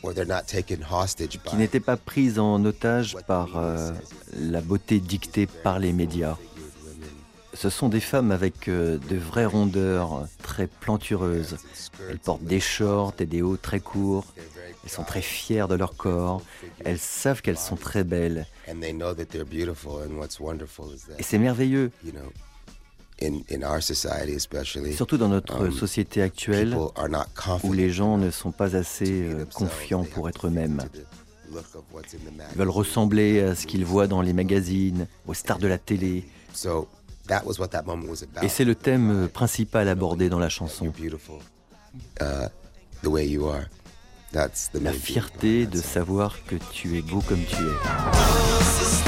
Qui 0.04 1.38
by 1.38 1.56
n'étaient 1.56 1.80
pas 1.80 1.98
prises 1.98 2.38
en 2.38 2.64
otage 2.66 3.16
par 3.26 3.58
euh, 3.58 3.92
la 4.38 4.60
beauté 4.62 5.00
dictée 5.00 5.48
par 5.48 5.80
les 5.80 5.94
médias. 5.94 6.38
Ce 7.54 7.70
sont 7.70 7.88
des 7.88 8.00
femmes 8.00 8.32
avec 8.32 8.68
euh, 8.68 8.98
de 9.10 9.16
vraies 9.16 9.46
rondeurs, 9.46 10.28
très 10.42 10.68
plantureuses. 10.68 11.58
Elles 12.10 12.20
portent 12.20 12.44
des 12.44 12.60
shorts 12.60 13.14
et 13.20 13.26
des 13.26 13.42
hauts 13.42 13.58
très 13.58 13.80
courts. 13.80 14.26
Elles 14.84 14.90
sont 14.90 15.04
très 15.04 15.22
fières 15.22 15.68
de 15.68 15.76
leur 15.76 15.96
corps. 15.96 16.42
Elles 16.84 17.00
savent 17.00 17.42
qu'elles 17.42 17.58
sont 17.58 17.78
très 17.78 18.04
belles. 18.04 18.46
and 18.68 18.80
they 18.80 18.94
know 18.94 19.14
that 19.14 19.26
they're 19.26 19.46
beautiful 19.46 20.02
and 20.02 20.18
what's 20.18 20.40
wonderful 20.40 20.94
is 20.94 21.04
Et 21.20 21.24
c'est 21.24 21.38
merveilleux, 21.38 21.92
surtout 24.96 25.18
dans 25.18 25.30
notre 25.30 25.62
um, 25.62 25.72
société 25.72 26.22
actuelle 26.22 26.72
people 26.72 26.92
are 26.96 27.10
not 27.10 27.26
où 27.36 27.36
confident 27.36 27.74
les 27.74 27.90
gens 27.92 28.18
ne 28.18 28.32
sont 28.32 28.52
pas 28.52 28.76
assez 28.76 29.06
to 29.06 29.12
be 29.12 29.16
euh, 29.16 29.30
themselves. 29.30 29.54
confiants 29.54 30.04
They 30.04 30.12
pour 30.12 30.30
être 30.30 30.48
eux-mêmes. 30.48 30.82
Ils 31.52 32.58
veulent 32.58 32.70
ressembler 32.70 33.42
à 33.42 33.56
ce 33.56 33.68
qu'ils 33.68 33.86
voient 33.86 34.08
dans 34.08 34.22
les 34.22 34.34
magazines, 34.34 35.08
aux 35.28 35.34
stars 35.34 35.60
de 35.60 35.68
la 35.68 35.78
télé. 35.78 36.26
So 36.54 36.88
that 37.28 37.44
was 37.46 37.60
what 37.60 37.68
that 37.70 37.84
moment 37.84 38.08
was 38.08 38.24
about. 38.24 38.44
Et 38.44 38.50
c'est 38.50 38.66
le 38.66 38.76
thème 38.76 39.26
euh, 39.26 39.28
principal 39.28 39.88
abordé 39.88 40.30
dans 40.30 40.40
la 40.40 40.50
chanson. 40.50 40.92
Uh, 42.20 42.48
the 43.04 43.08
way 43.08 43.28
you 43.28 43.48
are. 43.48 43.66
That's 44.32 44.72
the 44.72 44.82
La 44.82 44.92
fierté 44.92 45.68
de 45.68 45.78
savoir 45.78 46.44
que 46.48 46.56
tu 46.72 46.98
es 46.98 47.02
beau 47.04 47.22
comme 47.22 47.44
tu 47.44 47.56
es. 47.56 49.03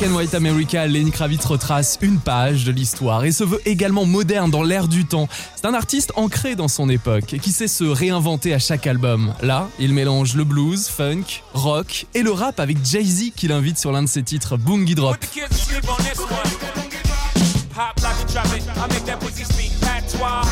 Black 0.00 0.16
White 0.16 0.34
America, 0.34 0.86
Lenny 0.86 1.10
Kravitz 1.10 1.44
retrace 1.44 1.98
une 2.00 2.20
page 2.20 2.64
de 2.64 2.72
l'histoire 2.72 3.22
et 3.24 3.32
se 3.32 3.44
veut 3.44 3.60
également 3.66 4.06
moderne 4.06 4.50
dans 4.50 4.62
l'air 4.62 4.88
du 4.88 5.04
temps. 5.04 5.28
C'est 5.54 5.66
un 5.66 5.74
artiste 5.74 6.12
ancré 6.16 6.54
dans 6.54 6.68
son 6.68 6.88
époque 6.88 7.36
qui 7.42 7.52
sait 7.52 7.68
se 7.68 7.84
réinventer 7.84 8.54
à 8.54 8.58
chaque 8.58 8.86
album. 8.86 9.34
Là, 9.42 9.68
il 9.78 9.92
mélange 9.92 10.36
le 10.36 10.44
blues, 10.44 10.88
funk, 10.88 11.42
rock 11.52 12.06
et 12.14 12.22
le 12.22 12.30
rap 12.30 12.60
avec 12.60 12.78
Jay-Z 12.82 13.32
qui 13.36 13.46
l'invite 13.46 13.76
sur 13.76 13.92
l'un 13.92 14.02
de 14.02 14.08
ses 14.08 14.22
titres 14.22 14.56
Boongy 14.56 14.94
Drop. 14.94 15.18
Weed. 20.14 20.50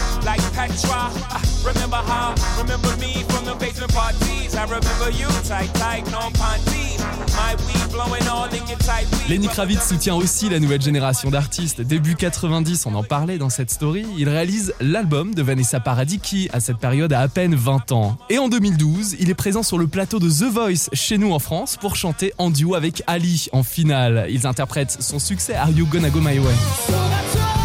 Lenny 9.29 9.49
Kravitz 9.49 9.89
soutient 9.89 10.15
aussi 10.15 10.49
la 10.49 10.59
nouvelle 10.59 10.81
génération 10.81 11.31
d'artistes. 11.31 11.81
Début 11.81 12.17
90, 12.17 12.87
on 12.87 12.95
en 12.95 13.03
parlait 13.03 13.39
dans 13.39 13.51
cette 13.51 13.71
story, 13.71 14.07
il 14.17 14.29
réalise 14.29 14.75
l'album 14.81 15.35
de 15.35 15.43
Vanessa 15.43 15.81
Paradis 15.81 16.19
qui, 16.19 16.49
à 16.53 16.61
cette 16.61 16.79
période, 16.79 17.13
a 17.13 17.21
à 17.21 17.29
peine 17.29 17.55
20 17.55 17.93
ans. 17.93 18.19
Et 18.31 18.39
en 18.39 18.49
2012, 18.49 19.17
il 19.21 19.31
est 19.31 19.35
présent 19.35 19.63
sur 19.63 19.79
le 19.79 19.87
plateau 19.87 20.19
de 20.19 20.31
The 20.31 20.51
Voice 20.51 20.89
chez 20.93 21.19
nous 21.19 21.33
en 21.33 21.39
France 21.39 21.77
pour 21.81 21.97
chanter 21.97 22.33
en 22.39 22.51
duo 22.51 22.75
avec 22.75 23.03
Ali 23.07 23.49
en 23.53 23.63
finale. 23.63 24.27
Ils 24.31 24.47
interprètent 24.47 24.97
son 25.01 25.19
succès 25.19 25.55
Are 25.55 25.71
You 25.71 25.87
Gonna 25.87 26.11
Go 26.11 26.21
My 26.21 26.39
Way? 26.39 27.58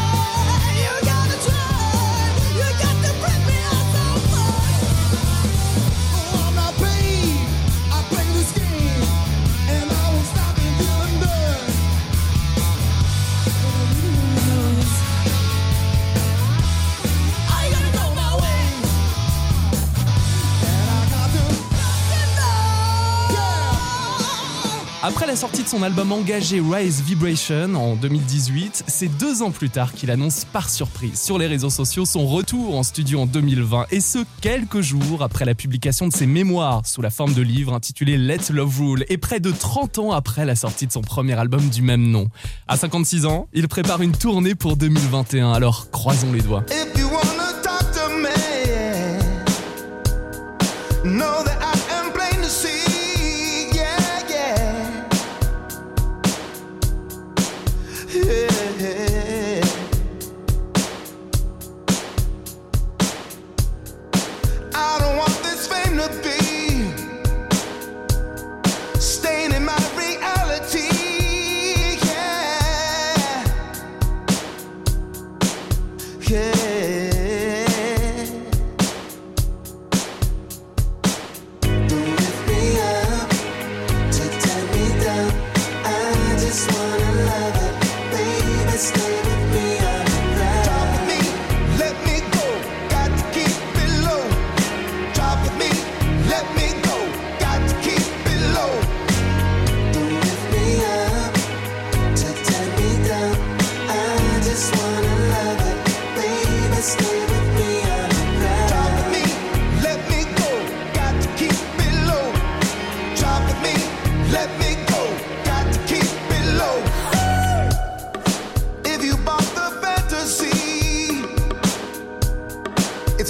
Sortie 25.44 25.64
de 25.64 25.68
son 25.68 25.84
album 25.84 26.14
engagé 26.14 26.62
Rise 26.62 27.02
Vibration 27.02 27.76
en 27.76 27.98
2018, 27.98 28.86
c'est 28.88 29.10
deux 29.10 29.42
ans 29.42 29.52
plus 29.52 29.70
tard 29.70 29.92
qu'il 29.92 30.10
annonce 30.10 30.46
par 30.46 30.70
surprise 30.70 31.20
sur 31.20 31.38
les 31.38 31.48
réseaux 31.48 31.70
sociaux 31.70 32.06
son 32.06 32.26
retour 32.26 32.78
en 32.78 32.84
studio 32.84 33.20
en 33.20 33.26
2020 33.26 33.88
et 33.92 34.00
ce 34.00 34.20
quelques 34.40 34.80
jours 34.80 35.22
après 35.22 35.44
la 35.44 35.54
publication 35.54 36.08
de 36.08 36.14
ses 36.14 36.28
mémoires 36.28 36.86
sous 36.86 37.02
la 37.02 37.10
forme 37.10 37.34
de 37.34 37.42
livre 37.42 37.74
intitulé 37.74 38.18
Let 38.18 38.52
Love 38.52 38.80
Rule 38.80 39.06
et 39.10 39.18
près 39.18 39.42
de 39.42 39.52
30 39.52 40.00
ans 40.00 40.12
après 40.14 40.46
la 40.46 40.56
sortie 40.56 40.88
de 40.88 40.94
son 40.94 41.02
premier 41.02 41.38
album 41.38 41.68
du 41.68 41.82
même 41.82 42.10
nom. 42.10 42.30
À 42.70 42.78
56 42.78 43.26
ans, 43.26 43.50
il 43.52 43.68
prépare 43.68 44.02
une 44.02 44.14
tournée 44.14 44.56
pour 44.56 44.78
2021 44.78 45.52
alors 45.52 45.92
croisons 45.92 46.32
les 46.32 46.42
doigts. 46.42 46.64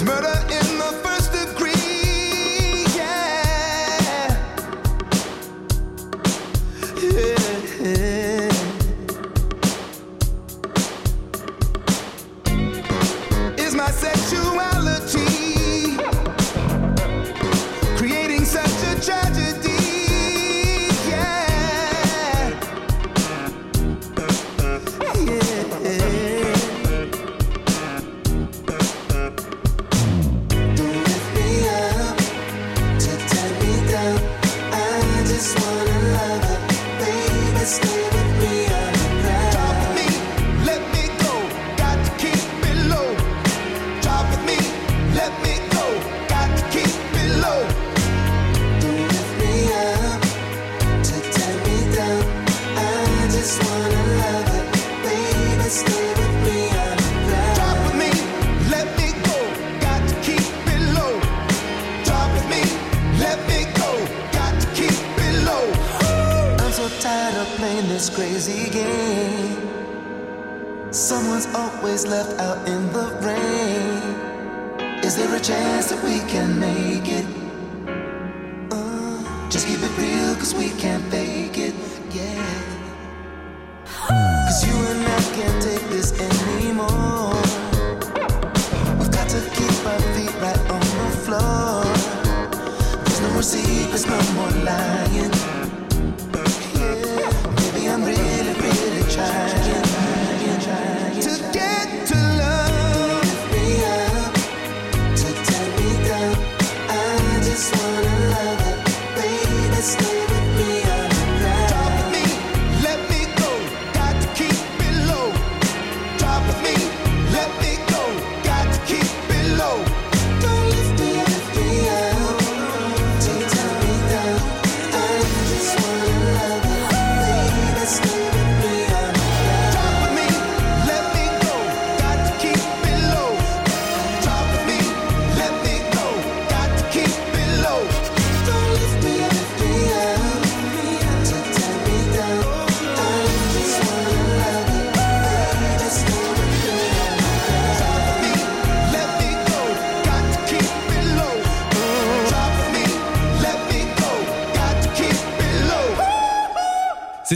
murder 0.04 0.36
in 0.50 0.78
the 0.78 1.03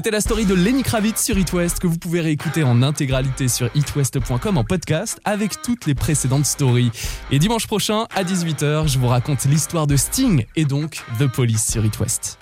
C'était 0.09 0.17
la 0.17 0.21
story 0.23 0.47
de 0.47 0.55
Lenny 0.55 0.83
Kravitz 0.83 1.23
sur 1.23 1.37
It 1.37 1.53
West 1.53 1.81
que 1.81 1.87
vous 1.87 1.99
pouvez 1.99 2.23
réécouter 2.23 2.63
en 2.63 2.83
intégralité 2.83 3.47
sur 3.47 3.69
itwest.com 3.75 4.57
en 4.57 4.65
podcast 4.65 5.21
avec 5.27 5.61
toutes 5.61 5.85
les 5.85 5.95
précédentes 5.95 6.47
stories. 6.47 6.91
Et 7.31 7.39
dimanche 7.39 7.67
prochain 7.67 8.07
à 8.17 8.25
18h, 8.25 8.89
je 8.89 8.99
vous 8.99 9.09
raconte 9.09 9.45
l'histoire 9.45 9.87
de 9.87 9.99
Sting 9.99 10.47
et 10.57 10.65
donc 10.65 11.03
The 11.19 11.27
Police 11.27 11.71
sur 11.71 11.85
It 11.85 12.01
West. 12.01 12.39